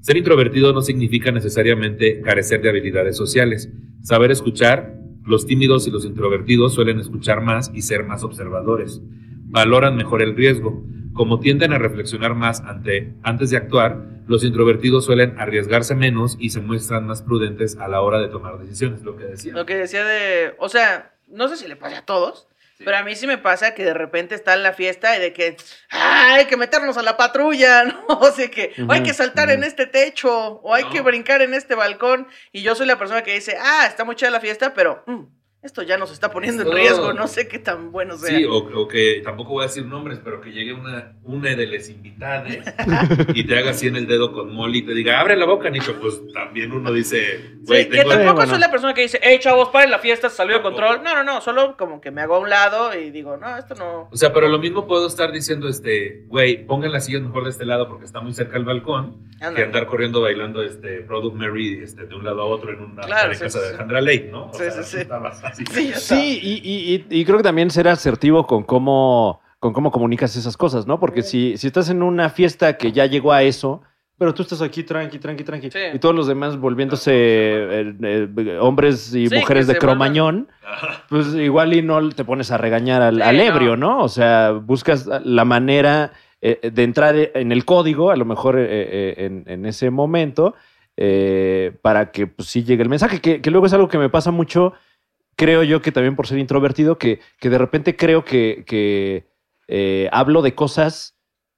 [0.00, 3.70] Ser introvertido no significa necesariamente carecer de habilidades sociales.
[4.02, 4.94] Saber escuchar,
[5.24, 9.00] los tímidos y los introvertidos suelen escuchar más y ser más observadores.
[9.46, 10.84] Valoran mejor el riesgo.
[11.12, 16.50] Como tienden a reflexionar más ante, antes de actuar, los introvertidos suelen arriesgarse menos y
[16.50, 19.52] se muestran más prudentes a la hora de tomar decisiones, lo que decía.
[19.52, 20.54] Lo que decía de.
[20.58, 22.48] O sea, no sé si le pasa a todos.
[22.78, 25.32] Pero a mí sí me pasa que de repente está en la fiesta y de
[25.32, 25.56] que
[25.90, 28.04] "Ah, hay que meternos a la patrulla, ¿no?
[28.08, 30.30] O sea que o hay que saltar en este techo
[30.62, 32.26] o hay que brincar en este balcón.
[32.52, 35.22] Y yo soy la persona que dice, ah, está muy chida la fiesta, pero mm,
[35.64, 38.36] esto ya nos está poniendo en Esto- riesgo, no sé qué tan bueno sea.
[38.36, 41.66] Sí, o, o que tampoco voy a decir nombres, pero que llegue una, una de
[41.66, 42.52] las invitadas
[43.34, 45.70] y te haga así en el dedo con Molly y te diga, abre la boca,
[45.70, 45.98] Nicho.
[46.00, 48.46] Pues también uno dice, güey, Sí, que tampoco bueno.
[48.50, 51.02] soy la persona que dice, hey chavos, paren la fiesta, se salió de control.
[51.02, 53.74] No, no, no, solo como que me hago a un lado y digo, no, esto
[53.74, 54.08] no.
[54.12, 57.50] O sea, pero lo mismo puedo estar diciendo, este, güey, pongan las sillas mejor de
[57.50, 61.80] este lado porque está muy cerca el balcón, que andar corriendo bailando este Product Mary
[61.82, 63.68] este, de un lado a otro en una Claro, en sí, casa sí, de sí.
[63.70, 64.46] Alejandra Lake, ¿no?
[64.46, 65.06] O Sí, sea, sí, sí.
[65.96, 70.36] Sí, y, y- y- y creo que también ser asertivo con cómo, con cómo comunicas
[70.36, 70.98] esas cosas, ¿no?
[71.00, 73.82] Porque si, si estás en una fiesta que ya llegó a eso,
[74.18, 75.78] pero tú estás aquí tranqui, tranqui, tranqui, Sí.
[75.94, 80.48] y todos los demás volviéndose eh, eh, hombres y Sí, mujeres de vuelvan- cromañón,
[81.08, 83.42] pues igual y no te pones a regañar al, Sí, al no.
[83.42, 84.02] ebrio, ¿no?
[84.02, 88.66] O sea, buscas la manera eh, de entrar en el código, a lo mejor eh,
[88.68, 90.54] eh, en, en ese momento,
[90.96, 94.10] eh, para que pues, sí llegue el mensaje, que, que luego es algo que me
[94.10, 94.74] pasa mucho,
[95.36, 99.26] creo yo que también por ser introvertido, que, que de repente creo que, que,
[99.68, 101.16] eh, hablo de cosas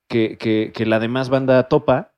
[0.08, 2.12] que, que- que la demás banda topa,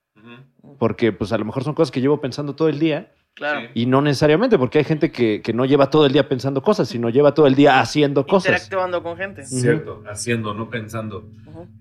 [0.79, 3.13] porque pues a lo mejor son cosas que llevo pensando todo el día.
[3.35, 3.61] Claro.
[3.61, 3.67] Sí.
[3.75, 6.89] Y no necesariamente, porque hay gente que, que no lleva todo el día pensando cosas,
[6.89, 8.51] sino lleva todo el día haciendo cosas.
[8.53, 9.45] Interactuando con gente.
[9.45, 11.29] Cierto, haciendo, no pensando.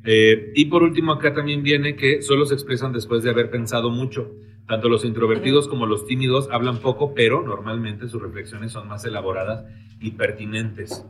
[0.04, 3.90] Eh, y por último, acá también viene que solo se expresan después de haber pensado
[3.90, 4.32] mucho.
[4.68, 9.66] Tanto los introvertidos como los tímidos hablan poco, pero normalmente sus reflexiones son más elaboradas
[10.00, 11.06] y pertinentes.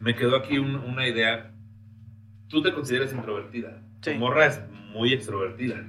[0.00, 1.52] Me quedó aquí un- una idea.
[2.48, 3.82] Tú te consideras introvertida.
[4.00, 4.14] Sí.
[4.14, 4.60] Morra es
[4.92, 5.86] muy extrovertida.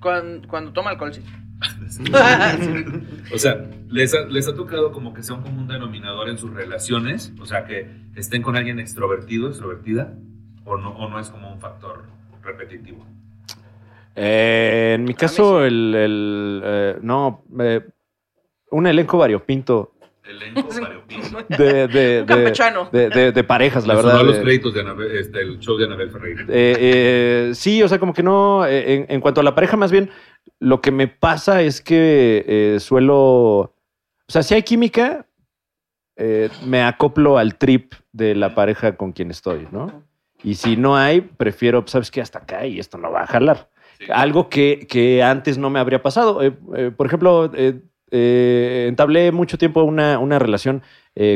[0.00, 1.12] Cuando, cuando toma alcohol,
[1.88, 2.02] sí.
[3.32, 6.52] O sea, les ha, les ha tocado como que sea un común denominador en sus
[6.52, 10.12] relaciones, o sea, que estén con alguien extrovertido, extrovertida,
[10.66, 12.04] o no, o no es como un factor
[12.42, 13.06] repetitivo.
[14.16, 15.66] Eh, en mi mí caso, sí.
[15.66, 17.80] el, el, eh, no, eh,
[18.70, 19.92] un elenco variopinto
[20.24, 21.44] Elenco variopinto.
[21.58, 22.88] de, de, Un campechano.
[22.90, 24.22] de- de- de parejas, la verdad.
[24.22, 26.42] los créditos de Anabel- este, el show de Anabel Ferreira.
[26.48, 28.64] Eh, eh, sí, o sea, como que no.
[28.66, 30.10] eh, en, en cuanto a la pareja, más bien,
[30.60, 33.16] lo que me pasa es que eh, suelo.
[33.16, 33.74] O
[34.28, 35.26] sea, si hay química,
[36.16, 40.04] eh, me acoplo al trip de la pareja con quien estoy, ¿no?
[40.42, 42.22] Y si no hay, prefiero, pues, ¿sabes qué?
[42.22, 43.68] Hasta acá y esto no va a jalar.
[44.12, 46.42] Algo que, que antes no me habría pasado.
[46.42, 50.82] Eh, eh, por ejemplo, eh, entablé mucho tiempo una, una relación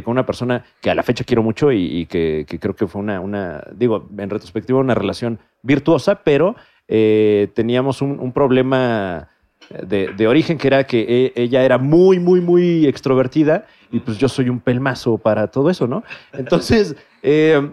[0.05, 3.01] con una persona que a la fecha quiero mucho y, que, que creo que fue
[3.01, 6.57] una, una, digo, en retrospectiva, una relación virtuosa, pero
[6.87, 9.29] teníamos un, un problema
[9.87, 14.19] de, de origen que era que e- ella era muy, muy, muy extrovertida y pues
[14.19, 16.03] yo soy un pelmazo para todo eso, ¿no?
[16.33, 16.97] Entonces,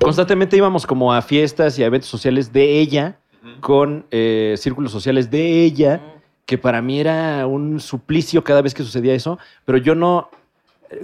[0.00, 3.20] constantemente íbamos como a fiestas y a eventos sociales de ella
[3.60, 6.00] Con eh, círculos sociales de ella,
[6.44, 10.30] que para mí era un suplicio cada vez que sucedía eso, pero yo no,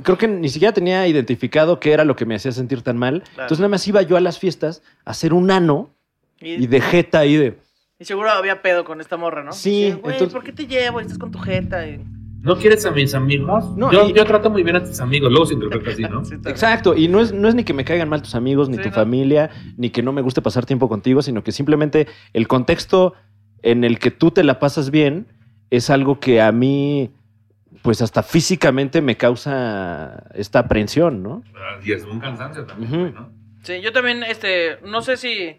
[0.03, 3.25] creo que ni siquiera tenía identificado qué era lo que me hacía sentir tan mal.
[3.33, 5.91] Entonces nada más iba yo a las fiestas a hacer un ano
[6.41, 7.59] Y, y de jeta ahí de...
[7.99, 9.53] y seguro había pedo con esta morra, ¿no?
[9.53, 11.01] Sí, Güey, entonces- ¿por qué te llevo?
[11.01, 11.87] Estás con tu jeta.
[11.87, 12.01] Y...
[12.43, 13.65] ¿No quieres a mis amigos?
[13.77, 15.31] No, yo, y- yo trato muy bien a tus amigos.
[15.31, 16.25] Luego se interpreta así, ¿no?
[16.25, 16.35] Sí.
[16.47, 18.83] Exacto, y no es, no es ni que me caigan mal tus amigos, ni Sí,
[18.83, 18.95] tu no.
[18.95, 23.15] familia, ni que no me guste pasar tiempo contigo, sino que simplemente el contexto
[23.63, 25.27] en el que tú te la pasas bien
[25.71, 27.11] es algo que a mí,
[27.83, 31.43] pues hasta físicamente me causa esta aprensión, ¿no?
[31.85, 33.31] Y es un cansancio también, ¿no?
[33.63, 35.57] Sí, yo también, este, no sé si.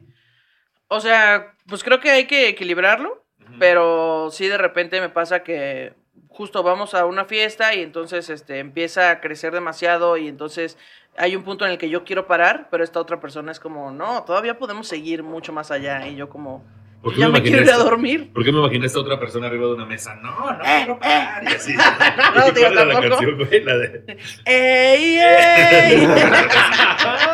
[0.89, 3.25] O sea, pues creo que hay que equilibrarlo,
[3.57, 5.93] pero sí de repente me pasa que
[6.33, 10.77] justo vamos a una fiesta y entonces este empieza a crecer demasiado y entonces
[11.15, 13.91] hay un punto en el que yo quiero parar, pero esta otra persona es como,
[13.91, 16.63] no, todavía podemos seguir mucho más allá y yo como,
[17.03, 18.31] ¿Por qué ya me quiero ir a dormir.
[18.33, 20.15] ¿Por qué me imaginé a esta otra persona arriba de una mesa?
[20.15, 21.43] No, no Eh, quiero parar.
[21.43, 21.75] Y así.
[22.35, 22.93] No, ¿Y digo, cuál era la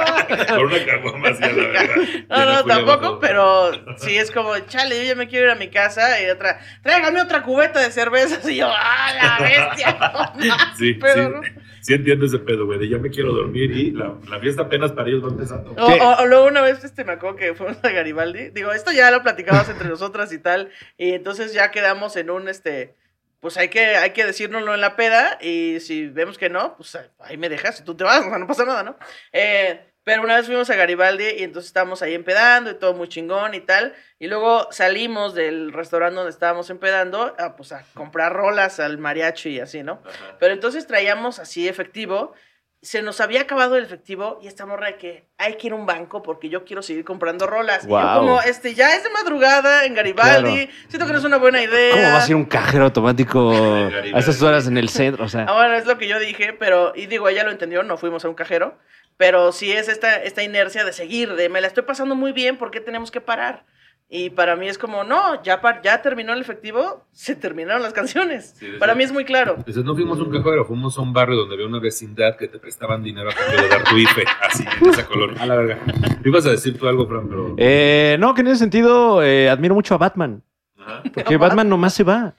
[0.48, 1.96] Con una caguama así a la verga.
[2.30, 3.20] No, no, tampoco, abajo.
[3.20, 6.60] pero sí es como, chale, yo ya me quiero ir a mi casa y otra,
[6.84, 9.98] tráigame otra cubeta de cervezas y yo, ¡ah, la bestia!
[10.36, 11.30] No más, Sí, pero sí.
[11.54, 11.70] no.
[11.82, 14.92] Sí entiendo ese pedo, güey, de ya me quiero dormir y la, la fiesta apenas
[14.92, 15.72] para ellos va empezando.
[15.78, 18.50] O, o- o luego una vez este, me acuerdo que fuimos a Garibaldi.
[18.50, 20.72] Digo, esto ya lo platicamos entre nosotras y tal.
[20.98, 22.96] Y entonces ya quedamos en un este.
[23.40, 25.38] Pues hay que, hay que decírnoslo en la peda.
[25.42, 28.38] Y si vemos que no, pues ahí me dejas y tú te vas, o sea,
[28.38, 28.98] no pasa nada, ¿no?
[29.32, 29.80] Eh,
[30.10, 33.54] pero una vez fuimos a Garibaldi y entonces estábamos ahí empedando y todo muy chingón
[33.54, 33.94] y tal.
[34.18, 39.50] Y luego salimos del restaurante donde estábamos empedando a, pues, a comprar rolas al mariachi
[39.52, 40.02] y así, ¿no?
[40.40, 42.34] Pero entonces traíamos así efectivo.
[42.82, 45.76] Se nos había acabado el efectivo y esta morra de que hay que ir a
[45.76, 47.84] un banco porque yo quiero seguir comprando rolas.
[47.86, 50.72] Y yo como, este, ya es de madrugada en Garibaldi, Claro.
[50.88, 51.92] siento que no es una buena idea.
[51.92, 53.52] ¿Cómo va a ser un cajero automático
[54.14, 55.26] a esas horas en el centro?
[55.26, 57.84] O sea, Ah, bueno, es lo que yo dije, pero, y digo, ella lo entendió,
[57.84, 58.78] no fuimos a un cajero,
[59.20, 62.56] pero sí es esta, esta inercia de seguir, de me la estoy pasando muy bien,
[62.58, 63.66] ¿por qué tenemos que parar?
[64.12, 67.92] Y para mí es como, no, ya, par- ya terminó el efectivo, se terminaron las
[67.92, 68.56] canciones.
[68.58, 69.56] Sí, para mí es muy claro.
[69.58, 72.48] Entonces no fuimos a un cajero, fuimos a un barrio donde había una vecindad que
[72.48, 75.36] te prestaban dinero a cambio de dar tu IFE, así, en esa color.
[75.38, 75.80] A la verga.
[76.24, 77.56] Ibas a decir tú algo, Fran, pero...
[77.58, 80.42] eh, no, que en ese sentido eh, admiro mucho a Batman.
[80.80, 81.04] Ajá.
[81.14, 82.34] Porque Batman nomás se va.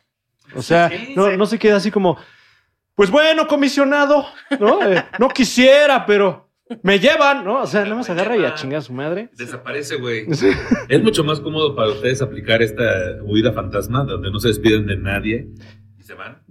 [0.56, 2.16] O sea, Sí, no, no se queda así como,
[2.96, 4.26] pues bueno, comisionado,
[4.58, 4.82] ¿no?
[4.84, 6.49] Eh, no quisiera, pero
[6.82, 7.62] me llevan, ¿no?
[7.62, 9.30] O sea, nada más agarra y a chingar a su madre.
[9.36, 10.26] Desaparece, güey.
[10.88, 12.82] Es mucho más cómodo para ustedes aplicar esta
[13.22, 15.48] huida fantasma, donde no se despiden de nadie
[15.98, 16.42] y se van.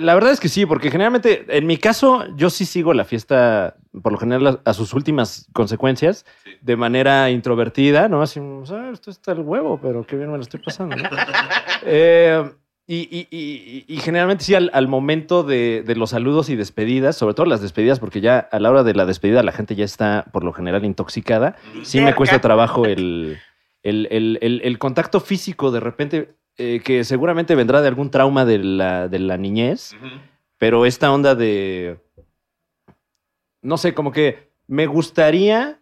[0.00, 3.76] La verdad es que sí, porque generalmente, en mi caso, yo sí sigo la fiesta,
[4.02, 6.50] por lo general, a, sus últimas consecuencias, Sí.
[6.60, 8.20] de manera introvertida, ¿no?
[8.20, 11.02] Así, sea, esto está el huevo, pero qué bien me lo estoy pasando, ¿no?
[11.86, 12.42] Eh,
[12.90, 17.16] y, y- y- y generalmente sí, al, al momento de, de los saludos y despedidas,
[17.16, 19.84] sobre todo las despedidas, porque ya a la hora de la despedida la gente ya
[19.84, 23.38] está, por lo general, intoxicada, sí me cuesta trabajo el,
[23.82, 28.44] el, el- el- el contacto físico de repente, eh, que seguramente vendrá de algún trauma
[28.46, 29.96] de la, de la niñez,
[30.56, 31.98] pero esta onda de,
[33.62, 35.80] no sé, como que me gustaría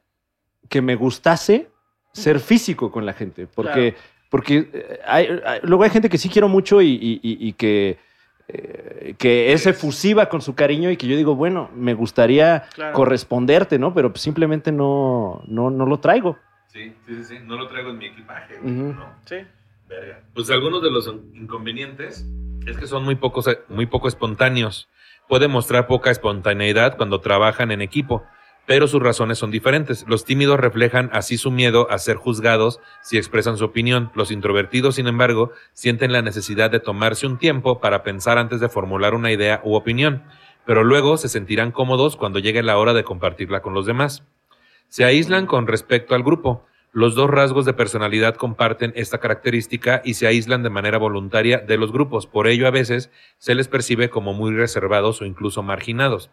[0.68, 1.70] que me gustase
[2.12, 3.94] ser físico con la gente, porque,
[4.31, 7.53] porque eh, hay, hay- luego hay gente que sí quiero mucho y, y- y- y
[7.55, 7.99] que,
[8.49, 12.93] eh, que es efusiva con su cariño y que yo digo, bueno, me gustaría Claro.
[12.95, 13.93] corresponderte, ¿no?
[13.95, 16.39] Pero simplemente no, no, no lo traigo.
[16.68, 17.35] Sí, sí, sí, sí.
[17.45, 18.55] No lo traigo en mi equipaje.
[18.62, 19.14] ¿no?
[19.24, 19.37] Sí.
[19.89, 20.20] Verga.
[20.35, 22.27] Pues algunos de los inconvenientes
[22.66, 24.89] es que son muy pocos, muy poco espontáneos.
[25.29, 28.24] Pueden mostrar poca espontaneidad cuando trabajan en equipo,
[28.66, 30.04] pero sus razones son diferentes.
[30.08, 34.10] Los tímidos reflejan así su miedo a ser juzgados si expresan su opinión.
[34.14, 38.68] Los introvertidos, sin embargo, sienten la necesidad de tomarse un tiempo para pensar antes de
[38.68, 40.24] formular una idea u opinión,
[40.64, 44.24] pero luego se sentirán cómodos cuando llegue la hora de compartirla con los demás.
[44.88, 46.66] Se aíslan con respecto al grupo.
[46.92, 51.76] Los dos rasgos de personalidad comparten esta característica y se aíslan de manera voluntaria de
[51.76, 52.26] los grupos.
[52.26, 56.30] Por ello, a veces se les percibe como muy reservados o incluso marginados.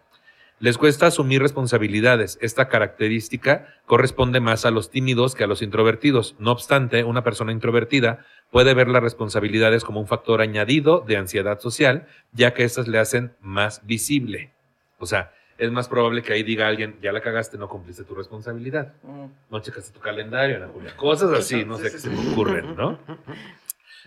[0.59, 2.37] Les cuesta asumir responsabilidades.
[2.41, 6.35] Esta característica corresponde más a los tímidos que a los introvertidos.
[6.39, 11.59] No obstante, una persona introvertida puede ver las responsabilidades como un factor añadido de ansiedad
[11.59, 14.51] social, ya que éstas le hacen más visible.
[14.99, 18.15] O sea, es más probable que ahí diga alguien, ya la cagaste, no cumpliste tu
[18.15, 19.25] responsabilidad Mm.
[19.49, 20.95] no checaste tu calendario, Ana Julia.
[20.95, 22.99] Cosas así, no sé qué se me ocurren, ¿no?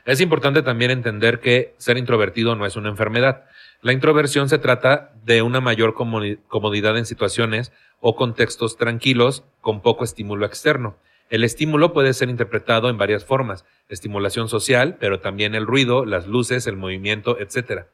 [0.04, 3.44] Es importante también entender que ser introvertido no es una enfermedad.
[3.82, 9.80] La introversión se trata de una mayor comodi- comodidad en situaciones o contextos tranquilos con
[9.80, 10.96] poco estímulo externo.
[11.30, 16.26] El estímulo puede ser interpretado en varias formas, estimulación social, pero también el ruido, las
[16.26, 17.86] luces, el movimiento, etc.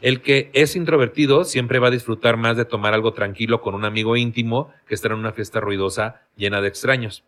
[0.00, 3.84] El que es introvertido siempre va a disfrutar más de tomar algo tranquilo con un
[3.84, 7.24] amigo íntimo que estar en una fiesta ruidosa llena de extraños.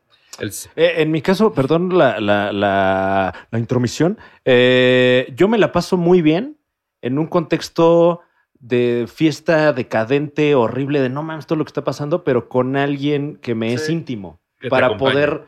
[0.74, 5.96] Eh, en mi caso, perdón la, la, la- la intromisión, eh, yo me la paso
[5.96, 6.56] muy bien
[7.04, 8.20] en un contexto
[8.58, 13.36] de fiesta decadente, horrible, de no mames todo lo que está pasando, pero con alguien
[13.36, 14.40] que me es íntimo,
[14.70, 15.44] para poder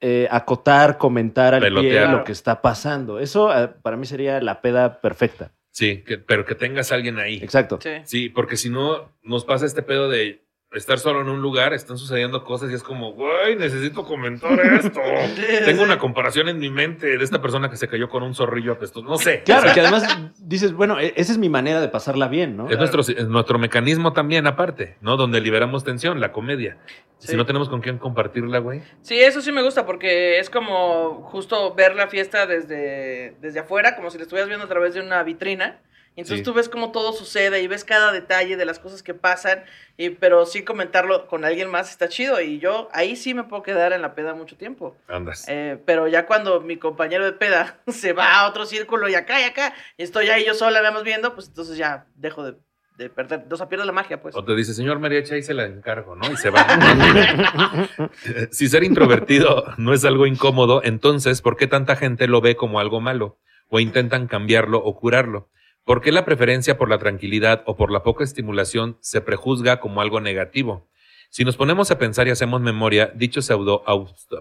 [0.00, 2.10] eh, acotar, comentar al pie Pelotear.
[2.10, 3.18] lo que está pasando.
[3.18, 5.50] Eso eh, para mí sería la peda perfecta.
[5.70, 7.38] Sí, que- pero que tengas a alguien ahí.
[7.42, 7.78] Exacto.
[7.82, 7.90] Sí.
[8.04, 10.41] Sí, porque si no, nos pasa este pedo de
[10.74, 15.00] estar solo en un lugar, están sucediendo cosas y es como, güey, necesito comentar esto.
[15.64, 18.72] Tengo una comparación en mi mente de esta persona que se cayó con un zorrillo
[18.72, 19.06] apestoso.
[19.06, 19.42] No sé.
[19.44, 20.06] Claro, O sea, que además
[20.38, 22.68] dices, bueno, e- esa es mi manera de pasarla bien, ¿no?
[22.70, 25.16] es nuestro, es nuestro mecanismo también, aparte, ¿no?
[25.16, 26.78] Donde liberamos tensión, la comedia.
[27.18, 27.28] Sí.
[27.28, 28.82] Si no tenemos con quién compartirla, güey.
[29.02, 33.94] Sí, eso sí me gusta porque es como justo ver la fiesta desde, desde afuera,
[33.94, 35.78] como si la estuvieras viendo a través de una vitrina.
[36.14, 36.44] Entonces Sí.
[36.44, 39.64] tú ves cómo todo sucede y ves cada detalle de las cosas que pasan,
[39.96, 42.40] y, pero sí comentarlo con alguien más está chido.
[42.40, 44.96] Y yo ahí sí me puedo quedar en la peda mucho tiempo.
[45.08, 45.46] Andas.
[45.48, 49.40] Eh, pero ya cuando mi compañero de peda se va a otro círculo y acá
[49.40, 52.56] y acá, y estoy ahí yo sola, más viendo, pues entonces ya dejo de
[52.98, 54.36] de perder, o sea, pierde la magia, pues.
[54.36, 56.30] O te dice, señor Mariachi, ahí se la encargo, ¿no?
[56.30, 56.62] Y se va.
[58.50, 62.80] si ser introvertido no es algo incómodo, entonces, ¿por qué tanta gente lo ve como
[62.80, 63.38] algo malo?
[63.68, 65.48] O intentan cambiarlo o curarlo.
[65.84, 70.00] ¿Por qué la preferencia por la tranquilidad o por la poca estimulación se prejuzga como
[70.00, 70.88] algo negativo?
[71.28, 73.82] Si nos ponemos a pensar y hacemos memoria, dicho pseudo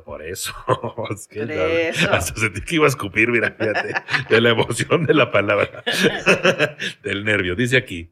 [0.05, 0.53] por eso.
[1.09, 2.11] Es que Por eso.
[2.11, 3.93] Hasta sentí que iba a escupir, mira, fíjate,
[4.29, 5.83] de la emoción de la palabra,
[7.03, 7.55] del nervio.
[7.55, 8.11] Dice aquí,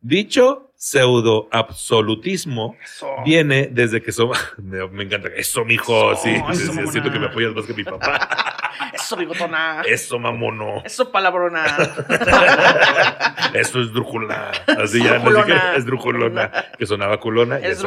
[0.00, 3.08] dicho pseudo absolutismo Eso.
[3.24, 7.18] viene desde que somos, me, me encanta, eso mijo, Eso, sí, eso, sí, siento que
[7.20, 8.45] me apoyas más que mi papá.
[8.92, 9.82] Eso, bigotona.
[9.86, 10.82] Eso, mamono.
[10.84, 11.64] Eso, palabrona.
[13.54, 14.52] Eso es drújula.
[14.66, 15.44] Así ya, no Drújulona.
[15.44, 17.58] dije, es drújulona, que sonaba culona.
[17.58, 17.82] Es,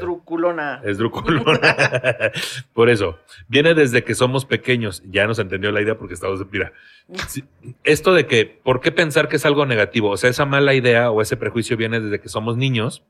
[0.00, 0.80] druculona.
[0.84, 1.76] Es druculona.
[2.72, 5.02] Por eso, viene desde que somos pequeños.
[5.06, 6.72] Ya nos entendió la idea porque estamos, mira,
[7.84, 10.10] esto de que, ¿por qué pensar que es algo negativo?
[10.10, 13.02] O sea, esa mala idea o ese prejuicio viene desde que somos niños,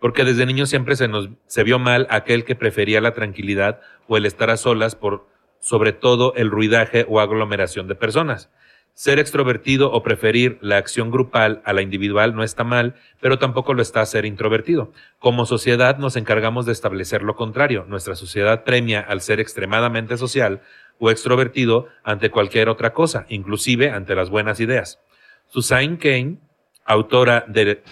[0.00, 4.16] porque desde niños siempre se nos, se vio mal aquel que prefería la tranquilidad o
[4.16, 5.26] el estar a solas por,
[5.66, 8.50] sobre todo, el ruidaje o aglomeración de personas.
[8.94, 13.74] Ser extrovertido o preferir la acción grupal a la individual no está mal, pero tampoco
[13.74, 14.92] lo está ser introvertido.
[15.18, 17.84] Como sociedad nos encargamos de establecer lo contrario.
[17.88, 20.60] Nuestra sociedad premia al ser extremadamente social
[21.00, 25.00] o extrovertido ante cualquier otra cosa, inclusive ante las buenas ideas.
[25.48, 26.36] Susan Kane,
[26.84, 27.44] autora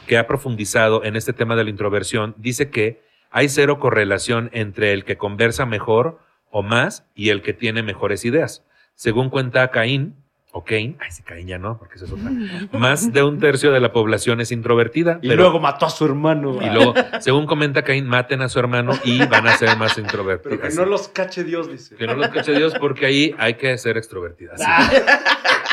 [0.07, 3.03] que ha profundizado en este tema de la introversión, dice que
[3.33, 6.22] hay cero correlación entre el que conversa mejor
[6.57, 8.65] o más y el que tiene mejores ideas.
[8.95, 10.15] Según cuenta Caín,
[10.57, 12.31] o Kane, ay, sí, Caín ya no, porque eso es otra.
[12.79, 15.19] Más de un tercio de la población es introvertida.
[15.21, 16.59] Y pero- luego mató a su hermano.
[16.63, 20.59] y luego, según comenta Caín, maten a su hermano y van a ser más introvertidos.
[20.61, 21.97] Pero que no los cache Dios, dice.
[21.97, 24.61] Que no los cache Dios porque ahí hay que ser extrovertidas.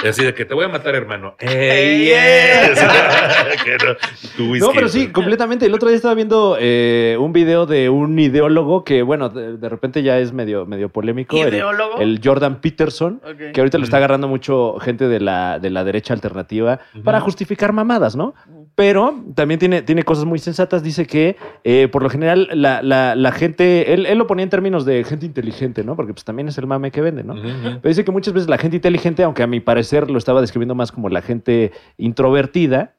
[0.04, 1.36] Y así de que te voy a matar, hermano.
[1.38, 2.80] ¡Ey, yes!
[3.64, 5.66] Que no, No, pero sí, completamente.
[5.68, 9.70] El otro día estaba viendo eh, un video de un ideólogo que, bueno, de, de
[9.70, 11.36] repente ya es medio, medio polémico.
[11.38, 12.00] El- ¿Ideólogo?
[12.00, 13.22] El, Jordan Peterson,
[13.54, 17.74] que ahorita lo está agarrando mucho gente de la, de la derecha alternativa para justificar
[17.74, 18.34] mamadas, ¿no?
[18.76, 20.82] Pero también tiene, tiene cosas muy sensatas.
[20.82, 24.49] Dice que, eh, por lo general, la, la- la gente, él, él lo ponía en
[24.49, 25.95] términos de gente inteligente, ¿no?
[25.95, 27.34] Porque pues también es el mame que vende, ¿no?
[27.82, 30.74] Pero dice que muchas veces la gente inteligente, aunque a mi parecer lo estaba describiendo
[30.76, 32.93] más como la gente introvertida,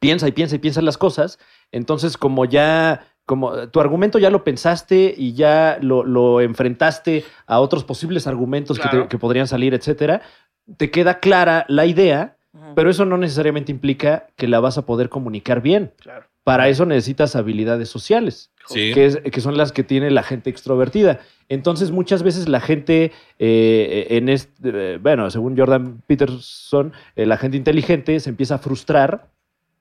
[0.00, 1.38] piensa y piensa y piensa las cosas.
[1.72, 7.58] Entonces, como ya, como tu argumento ya lo pensaste y ya lo, lo enfrentaste a
[7.60, 10.20] otros posibles argumentos que, te- que podrían salir, etcétera,
[10.76, 12.36] te queda clara la idea,
[12.74, 15.92] pero eso no necesariamente implica que la vas a poder comunicar bien.
[16.00, 16.26] Claro.
[16.44, 18.92] Para eso necesitas habilidades sociales Sí.
[18.92, 21.20] que, es- que son las que tiene la gente extrovertida.
[21.48, 27.36] Entonces, muchas veces la gente, eh, en este, eh, bueno, según Jordan Peterson, eh, la
[27.36, 29.28] gente inteligente se empieza a frustrar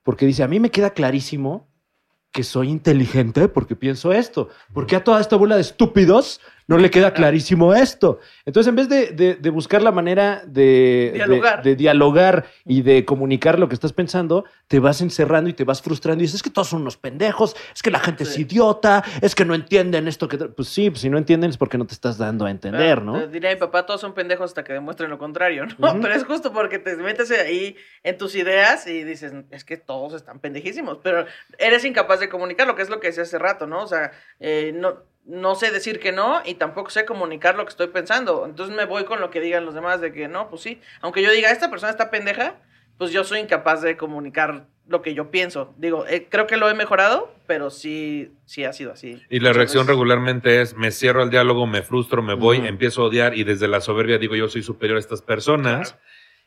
[0.04, 1.68] porque dice, a mí me queda clarísimo
[2.34, 4.50] que soy inteligente porque pienso esto.
[4.74, 8.20] ¿Por qué a toda esta bola de estúpidos no le queda clarísimo esto?
[8.46, 11.64] Entonces, en vez de, de- de buscar la manera de Dialogar.
[11.64, 15.82] de dialogar y de comunicar lo que estás pensando, te vas encerrando y te vas
[15.82, 19.04] frustrando y dices, es que todos son unos pendejos, es que la gente es idiota,
[19.22, 20.38] es que no entienden esto que...
[20.38, 20.50] te-".
[20.50, 23.04] Pues sí, pues si no entienden es porque no te estás dando a entender, Ah,
[23.04, 23.28] ¿no?
[23.28, 26.00] Diría mi papá, todos son pendejos hasta que demuestren lo contrario, ¿no?
[26.02, 30.14] Pero es justo porque te metes ahí en tus ideas y dices, es que todos
[30.14, 31.26] están pendejísimos, pero
[31.58, 33.84] eres incapaz de comunicar lo que es lo que decía hace rato, ¿no?
[33.84, 37.70] O sea, eh, no, no sé decir que no y tampoco sé comunicar lo que
[37.70, 38.46] estoy pensando.
[38.46, 40.82] Entonces me voy con lo que digan los demás de que no, pues sí.
[41.02, 42.56] Aunque yo diga, esta persona está pendeja,
[42.98, 45.74] pues yo soy incapaz de comunicar lo que yo pienso.
[45.78, 49.22] Digo, eh, creo que lo he mejorado, pero sí, sí ha sido así.
[49.30, 52.68] Y la Muchas reacción regularmente es, me cierro al diálogo, me frustro, me voy, Ujú.
[52.68, 55.98] empiezo a odiar y desde la soberbia digo yo soy superior a estas personas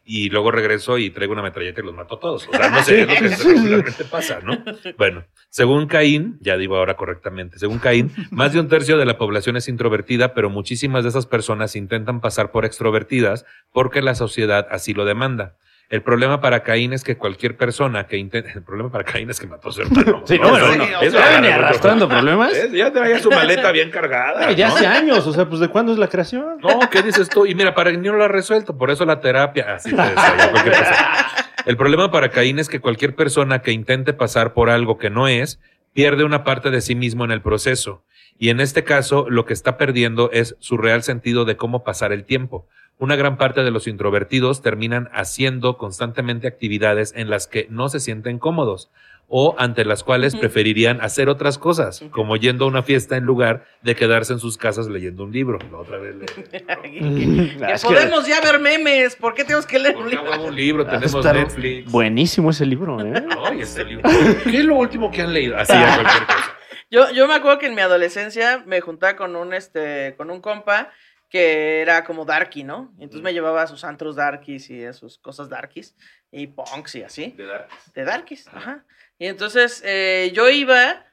[0.09, 2.49] y luego regreso y traigo una metralleta y los mato a todos.
[2.49, 4.57] O sea, no sé, es lo que regularmente pasa, ¿no?
[4.97, 9.19] Bueno, según Caín, ya digo ahora correctamente, según Caín, más de un tercio de la
[9.19, 14.69] población es introvertida, pero muchísimas de esas personas intentan pasar por extrovertidas porque la sociedad
[14.71, 15.57] así lo demanda.
[15.89, 18.51] El problema para Caín es que cualquier persona que intente...
[18.55, 20.23] El problema para Caín es que mató a su hermano.
[20.27, 21.67] Sí, no, Eso- bueno, sí, o eso sea, gana viene mucho.
[21.67, 22.53] arrastrando problemas.
[22.73, 24.51] Ya traía su maleta bien cargada.
[24.53, 24.75] Ya ¿no?
[24.75, 26.59] hace años, o sea, pues ¿de cuándo es la creación?
[26.61, 27.47] No, ¿qué dices tú?
[27.47, 29.75] Y mira, para Caín no lo ha resuelto, por eso la terapia.
[29.77, 31.27] Así te cualquier cosa.
[31.67, 35.29] El problema para Caín es que cualquier persona que intente pasar por algo que no
[35.29, 35.61] es,
[35.93, 38.05] pierde una parte de sí mismo en el proceso.
[38.39, 42.13] Y en este caso, lo que está perdiendo es su real sentido de cómo pasar
[42.13, 42.69] el tiempo.
[42.99, 48.01] Una gran parte de los introvertidos terminan haciendo constantemente actividades en las que no se
[48.01, 48.91] sienten cómodos.
[49.29, 53.65] o ante las cuales preferirían hacer otras cosas, como yendo a una fiesta en lugar
[53.83, 55.59] de quedarse en sus casas leyendo un libro.
[55.73, 56.27] La otra vez le...
[56.27, 59.17] que- podemos ya ver memes.
[59.17, 60.33] ¿Por qué tenemos que leer un ¿Por qué libro?
[60.33, 60.87] hago un libro?
[60.89, 61.91] Ah, Tenemos Netflix.
[61.91, 63.27] Buenísimo ese libro, ¿eh?
[63.51, 64.09] Ay, este libro.
[64.45, 65.57] ¿Qué es lo último que han leído?
[65.59, 66.53] Así, a cualquier cosa.
[66.91, 70.41] Yo, yo me acuerdo que en mi adolescencia me juntaba con un, este, con un
[70.41, 70.93] compa
[71.29, 72.93] que era como darky, ¿no?
[72.99, 75.97] Y entonces me llevaba a sus antros darkies y a sus cosas darkies
[76.31, 77.33] y punks y así.
[77.37, 77.69] De dar.
[77.95, 78.85] De darkies, ajá.
[79.19, 81.05] Y entonces eh, yo iba,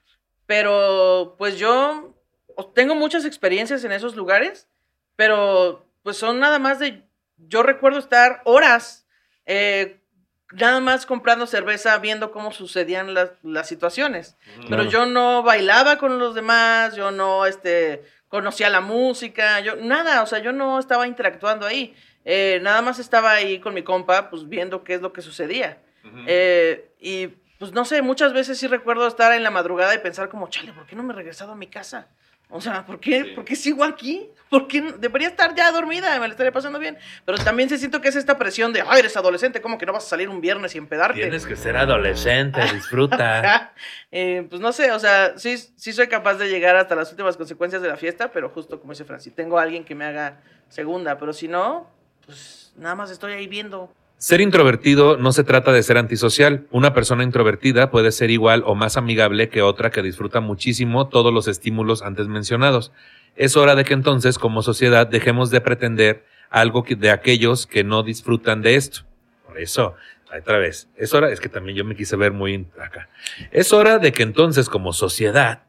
[0.45, 2.13] pero pues yo
[2.75, 4.67] tengo muchas experiencias en esos lugares,
[5.15, 7.03] pero pues son nada más de,
[7.37, 9.07] yo recuerdo estar horas
[9.45, 9.99] eh,
[10.51, 14.37] nada más comprando cerveza, viendo cómo sucedían las, las situaciones.
[14.55, 14.83] Pero Claro.
[14.89, 18.03] yo no bailaba con los demás, yo no este,
[18.33, 21.95] conocía la música, yo nada, o sea, yo no estaba interactuando ahí.
[22.25, 25.77] Eh, nada más estaba ahí con mi compa, pues viendo qué es lo que sucedía.
[26.25, 27.27] Eh, y
[27.59, 30.73] pues no sé, muchas veces sí recuerdo estar en la madrugada y pensar como, chale,
[30.73, 32.07] ¿por qué no me he regresado a mi casa?
[32.55, 34.29] O sea, ¿por qué, ¿por qué sigo aquí?
[34.47, 36.13] ¿Por qué no- debería estar ya dormida?
[36.19, 36.99] Me la estaría pasando bien.
[37.25, 39.93] Pero también se siento que es esta presión de, ay, eres adolescente, ¿cómo que no
[39.93, 41.19] vas a salir un viernes y empedarte?
[41.19, 43.73] Tienes que ser adolescente, disfruta.
[44.15, 47.35] Eh, pues no sé, o sea, sí, sí soy capaz de llegar hasta las últimas
[47.35, 50.39] consecuencias de la fiesta, pero justo como dice Francis, tengo a alguien que me haga
[50.69, 51.89] segunda, pero si no,
[52.23, 53.91] pues nada más estoy ahí viendo.
[54.23, 56.65] Ser introvertido no se trata de ser antisocial.
[56.71, 61.33] Una persona introvertida puede ser igual o más amigable que otra que disfruta muchísimo todos
[61.33, 62.93] los estímulos antes mencionados.
[63.35, 68.01] Es hora de que entonces, como sociedad, dejemos de pretender algo de aquellos que no
[68.01, 69.01] disfrutan de esto.
[69.45, 69.95] Por eso,
[70.33, 73.09] otra vez, es hora, es que también yo me quise ver muy acá.
[73.51, 75.63] Es hora de que entonces, como sociedad,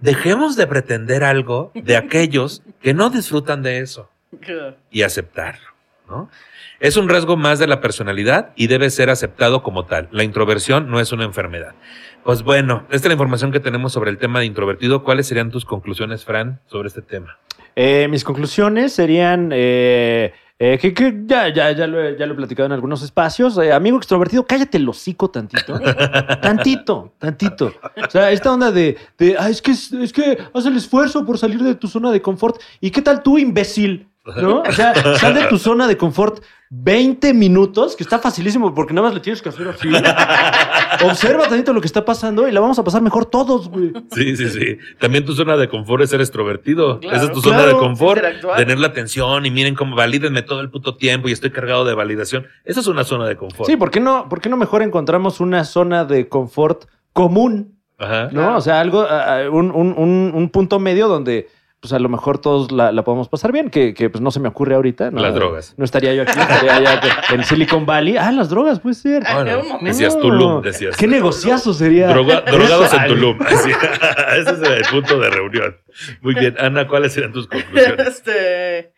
[0.00, 4.10] dejemos de pretender algo de aquellos que no disfrutan de eso
[4.90, 5.73] y aceptarlo,
[6.80, 10.08] Es un rasgo más de la personalidad y debe ser aceptado como tal.
[10.10, 11.74] La introversión no es una enfermedad.
[12.24, 15.04] Pues bueno, esta es la información que tenemos sobre el tema de introvertido.
[15.04, 17.38] ¿Cuáles serían tus conclusiones, Fran, sobre este tema?
[17.76, 22.36] Eh, mis conclusiones serían eh, eh, que, ya, ya, ya, lo he, ya lo he
[22.36, 23.58] platicado en algunos espacios.
[23.58, 25.78] Amigo extrovertido, cállate el hocico tantito.
[26.40, 27.72] tantito, tantito.
[28.06, 31.38] O sea, esta onda de, de "Ah, es, que, es que haz el esfuerzo por
[31.38, 32.60] salir de tu zona de confort.
[32.80, 34.08] ¿Y qué tal tú, imbécil?
[34.40, 34.60] ¿No?
[34.62, 39.08] O sea, sal de tu zona de confort 20 minutos, que está facilísimo porque nada
[39.08, 39.88] más le tienes que hacer así.
[41.04, 43.92] Observa tantito lo que está pasando y la vamos a pasar mejor todos, güey.
[44.12, 44.78] Sí, sí, sí.
[44.98, 47.00] También tu zona de confort es ser extrovertido.
[47.00, 47.58] Claro, Esa es tu claro.
[47.62, 48.22] zona de confort.
[48.56, 51.94] Tener la atención y miren cómo valídenme todo el puto tiempo y estoy cargado de
[51.94, 52.46] validación.
[52.64, 53.68] Esa es una zona de confort.
[53.68, 57.78] Sí, ¿por qué no, por qué no mejor encontramos una zona de confort común?
[57.98, 58.24] Ajá.
[58.24, 58.30] ¿No?
[58.30, 58.56] Claro.
[58.56, 59.06] O sea, algo,
[59.52, 61.48] un- un- un punto medio donde
[61.84, 64.40] pues a lo mejor todos la, la podemos pasar bien, que, que, pues no se
[64.40, 65.10] me ocurre ahorita.
[65.10, 65.20] ¿no?
[65.20, 65.74] Las drogas.
[65.76, 66.98] No estaría yo aquí, estaría allá
[67.30, 68.16] en Silicon Valley.
[68.16, 69.22] Ah, las drogas, puede ser.
[69.26, 70.96] Ah, Bueno, decías Tulum, decías.
[70.96, 72.08] ¿Qué negociazo sería?
[72.08, 73.06] Droga- drogados en.
[73.06, 73.38] Tulum.
[73.46, 73.70] Así.
[73.70, 75.76] Ese es el punto de reunión.
[76.22, 76.56] Muy bien.
[76.58, 78.06] Ana, ¿cuáles serían tus conclusiones?
[78.08, 78.94] Este,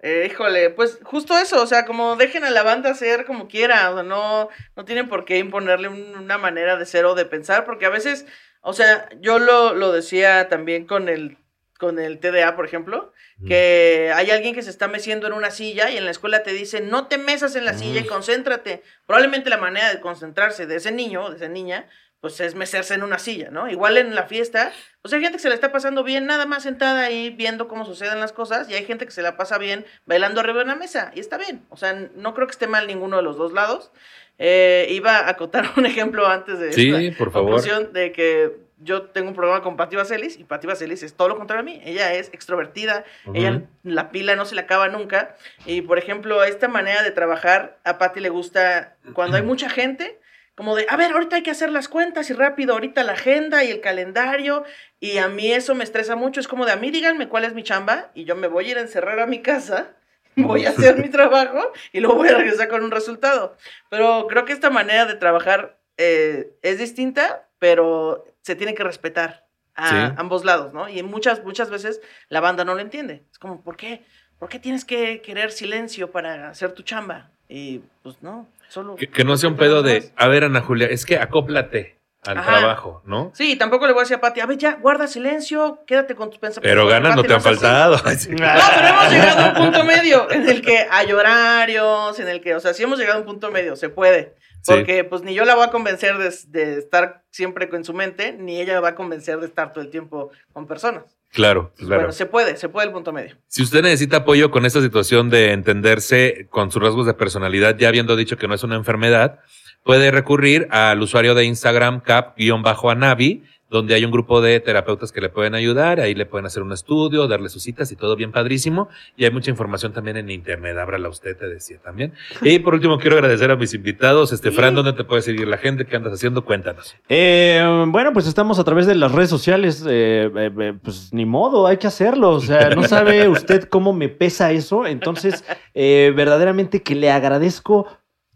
[0.00, 3.90] eh, híjole, pues justo eso, o sea, como dejen a la banda ser como quiera,
[3.90, 7.24] o sea, no, no tienen por qué imponerle un- una manera de ser o de
[7.24, 8.24] pensar, porque a veces,
[8.60, 11.38] o sea, yo lo, lo decía también con el,
[11.78, 13.12] con el TDA, por ejemplo,
[13.46, 16.52] que hay alguien que se está meciendo en una silla y en la escuela te
[16.52, 18.82] dicen, no te mesas en la silla y concéntrate.
[19.06, 21.88] Probablemente la manera de concentrarse de ese niño o de esa niña,
[22.20, 23.70] pues es mecerse en una silla, ¿no?
[23.70, 24.72] Igual en la fiesta,
[25.02, 27.84] pues hay gente que se la está pasando bien nada más sentada ahí viendo cómo
[27.86, 30.74] suceden las cosas y hay gente que se la pasa bien bailando arriba de una
[30.74, 31.64] mesa y está bien.
[31.70, 33.92] O sea, no creo que esté mal ninguno de los dos lados.
[34.40, 37.92] Eh, iba a acotar un ejemplo antes de Sí, esta por favor.
[37.92, 41.36] de que yo tengo un problema con Patti Vaselis y Patti Vaselis es todo lo
[41.36, 41.80] contrario a mí.
[41.84, 43.04] Ella es extrovertida,
[43.34, 45.36] ella la pila no se le acaba nunca.
[45.66, 50.20] Y por ejemplo, esta manera de trabajar a Patti le gusta cuando hay mucha gente,
[50.54, 53.62] como de, a ver, ahorita hay que hacer las cuentas y rápido, ahorita la agenda
[53.64, 54.64] y el calendario.
[55.00, 56.40] Y a mí eso me estresa mucho.
[56.40, 58.70] Es como de, a mí díganme cuál es mi chamba y yo me voy a
[58.72, 59.94] ir a encerrar a mi casa.
[60.36, 63.56] Voy a hacer mi trabajo y luego voy a regresar con un resultado.
[63.90, 69.46] Pero creo que esta manera de trabajar eh, es distinta, pero se tiene que respetar
[69.74, 70.14] a Sí.
[70.16, 70.88] ambos lados, ¿no?
[70.88, 73.24] Y muchas, muchas veces la banda no lo entiende.
[73.30, 74.02] Es como, ¿por qué?
[74.38, 77.30] ¿Por qué tienes que querer silencio para hacer tu chamba?
[77.48, 78.96] Y pues no, solo...
[78.96, 81.96] Que, que no sea un pedo de, a ver, Ana Julia, es que acóplate
[82.26, 82.58] al Ajá.
[82.58, 83.30] trabajo, ¿no?
[83.34, 86.30] Sí, tampoco le voy a decir a Pati, a ver, ya, guarda silencio, quédate con
[86.30, 86.70] tus pensamientos.
[86.70, 87.96] Pero ganas no te han faltado.
[88.02, 92.40] No, pero hemos llegado a un punto medio en el que hay horarios, en el
[92.40, 94.34] que, o sea, sí hemos llegado a un punto medio, se puede.
[94.68, 94.74] Sí.
[94.74, 98.32] Porque pues ni yo la voy a convencer de, de estar siempre con su mente,
[98.32, 101.16] ni ella va a convencer de estar todo el tiempo con personas.
[101.32, 101.96] Claro, claro.
[101.96, 103.36] Bueno, se puede, se puede el punto medio.
[103.48, 107.88] Si usted necesita apoyo con esta situación de entenderse con sus rasgos de personalidad, ya
[107.88, 109.40] habiendo dicho que no es una enfermedad,
[109.84, 115.28] puede recurrir al usuario de Instagram cap-anavi, donde hay un grupo de terapeutas que le
[115.28, 118.88] pueden ayudar, ahí le pueden hacer un estudio, darle sus citas y todo bien padrísimo.
[119.16, 122.12] Y hay mucha información también en internet, ábrala usted, te decía también.
[122.42, 124.32] Y por último, quiero agradecer a mis invitados.
[124.32, 125.84] Este, Fran, ¿dónde te puede seguir la gente?
[125.86, 126.44] ¿Qué andas haciendo?
[126.44, 126.96] Cuéntanos.
[127.08, 129.84] Eh, bueno, pues estamos a través de las redes sociales.
[129.86, 132.30] eh, eh, eh, pues ni modo, hay que hacerlo.
[132.30, 134.86] O sea, no sabe usted cómo me pesa eso.
[134.86, 135.44] Entonces,
[135.74, 137.86] eh, verdaderamente que le agradezco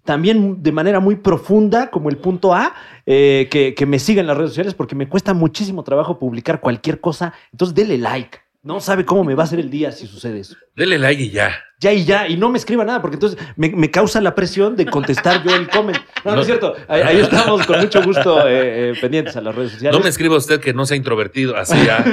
[0.04, 2.74] también de manera muy profunda, como el punto A,
[3.06, 6.60] eh, que, que me siga en las redes sociales, porque me cuesta muchísimo trabajo publicar
[6.60, 7.32] cualquier cosa.
[7.52, 8.38] Entonces, dele like.
[8.64, 10.54] No sabe cómo me va a hacer el día si sucede eso.
[10.76, 11.52] Dele like y ya.
[11.80, 14.76] Ya y ya, y no me escriba nada, porque entonces me, me causa la presión
[14.76, 15.98] de contestar yo el comment.
[16.24, 16.40] No, no, No.
[16.42, 16.76] es cierto.
[16.86, 19.98] Ahí, ahí estamos con mucho gusto eh, eh, pendientes a las redes sociales.
[19.98, 22.04] No me escriba usted que no sea introvertido, así ya.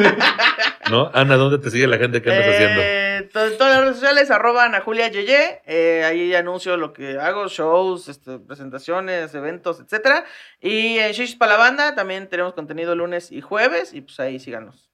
[0.90, 1.12] ¿No?
[1.14, 2.20] Ana, ¿dónde te sigue la gente?
[2.20, 2.82] ¿Qué andas haciendo?
[3.20, 5.62] Eh, to- todas las redes sociales, arroba Ana Julia Yeye.
[5.66, 10.26] Eh, ahí anuncio lo que hago, shows, este, presentaciones, eventos, etcétera.
[10.60, 13.94] Y en Shishis para la banda también tenemos contenido lunes y jueves.
[13.94, 14.89] Y pues ahí síganos.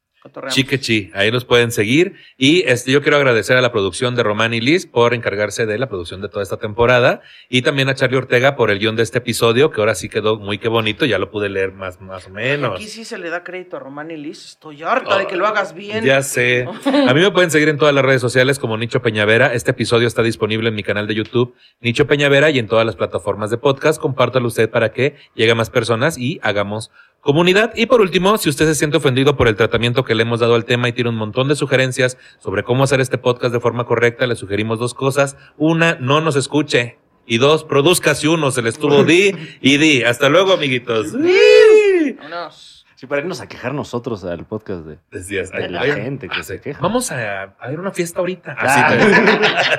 [0.49, 2.15] Chiquechi, ahí nos pueden seguir.
[2.37, 5.77] Y este, yo quiero agradecer a la producción de Román y Liz por encargarse de
[5.77, 7.21] la producción de toda esta temporada.
[7.49, 10.37] Y también a Charlie Ortega por el guion de este episodio, que ahora sí quedó
[10.37, 11.05] muy que bonito.
[11.05, 12.75] Ya lo pude leer más, más o menos.
[12.75, 14.45] Aquí sí se le da crédito a Román y Liz.
[14.45, 16.03] Estoy harta de que lo hagas bien.
[16.03, 16.67] Ya sé.
[17.07, 19.53] A mí me pueden seguir en todas las redes sociales como Nicho Peñavera.
[19.53, 22.95] Este episodio está disponible en mi canal de YouTube, Nicho Peñavera, y en todas las
[22.95, 24.01] plataformas de podcast.
[24.01, 26.91] Compártalo usted para que llegue a más personas y hagamos
[27.25, 27.73] comunidad.
[27.75, 30.53] Y por último, si usted se siente ofendido por el tratamiento que le hemos dado
[30.55, 33.85] al tema y tiene un montón de sugerencias sobre cómo hacer este podcast de forma
[33.85, 35.35] correcta, le sugerimos dos cosas.
[35.57, 36.99] Una, no nos escuche.
[37.25, 40.03] Y dos, produzca si uno se le estuvo di y di.
[40.03, 41.11] Hasta luego, amiguitos.
[41.13, 42.85] Vámonos.
[42.95, 46.43] Sí, para irnos a quejar nosotros al podcast de, Decías, de la gente que Ah,
[46.43, 46.79] se queja.
[46.81, 48.55] Vamos a, a ir a una fiesta ahorita.
[48.57, 48.65] Ah.
[48.87, 48.97] Así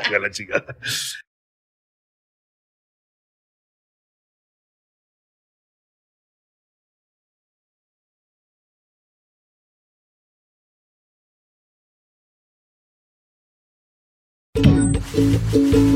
[0.08, 0.76] te- a la chingada.
[15.12, 15.95] Thank you.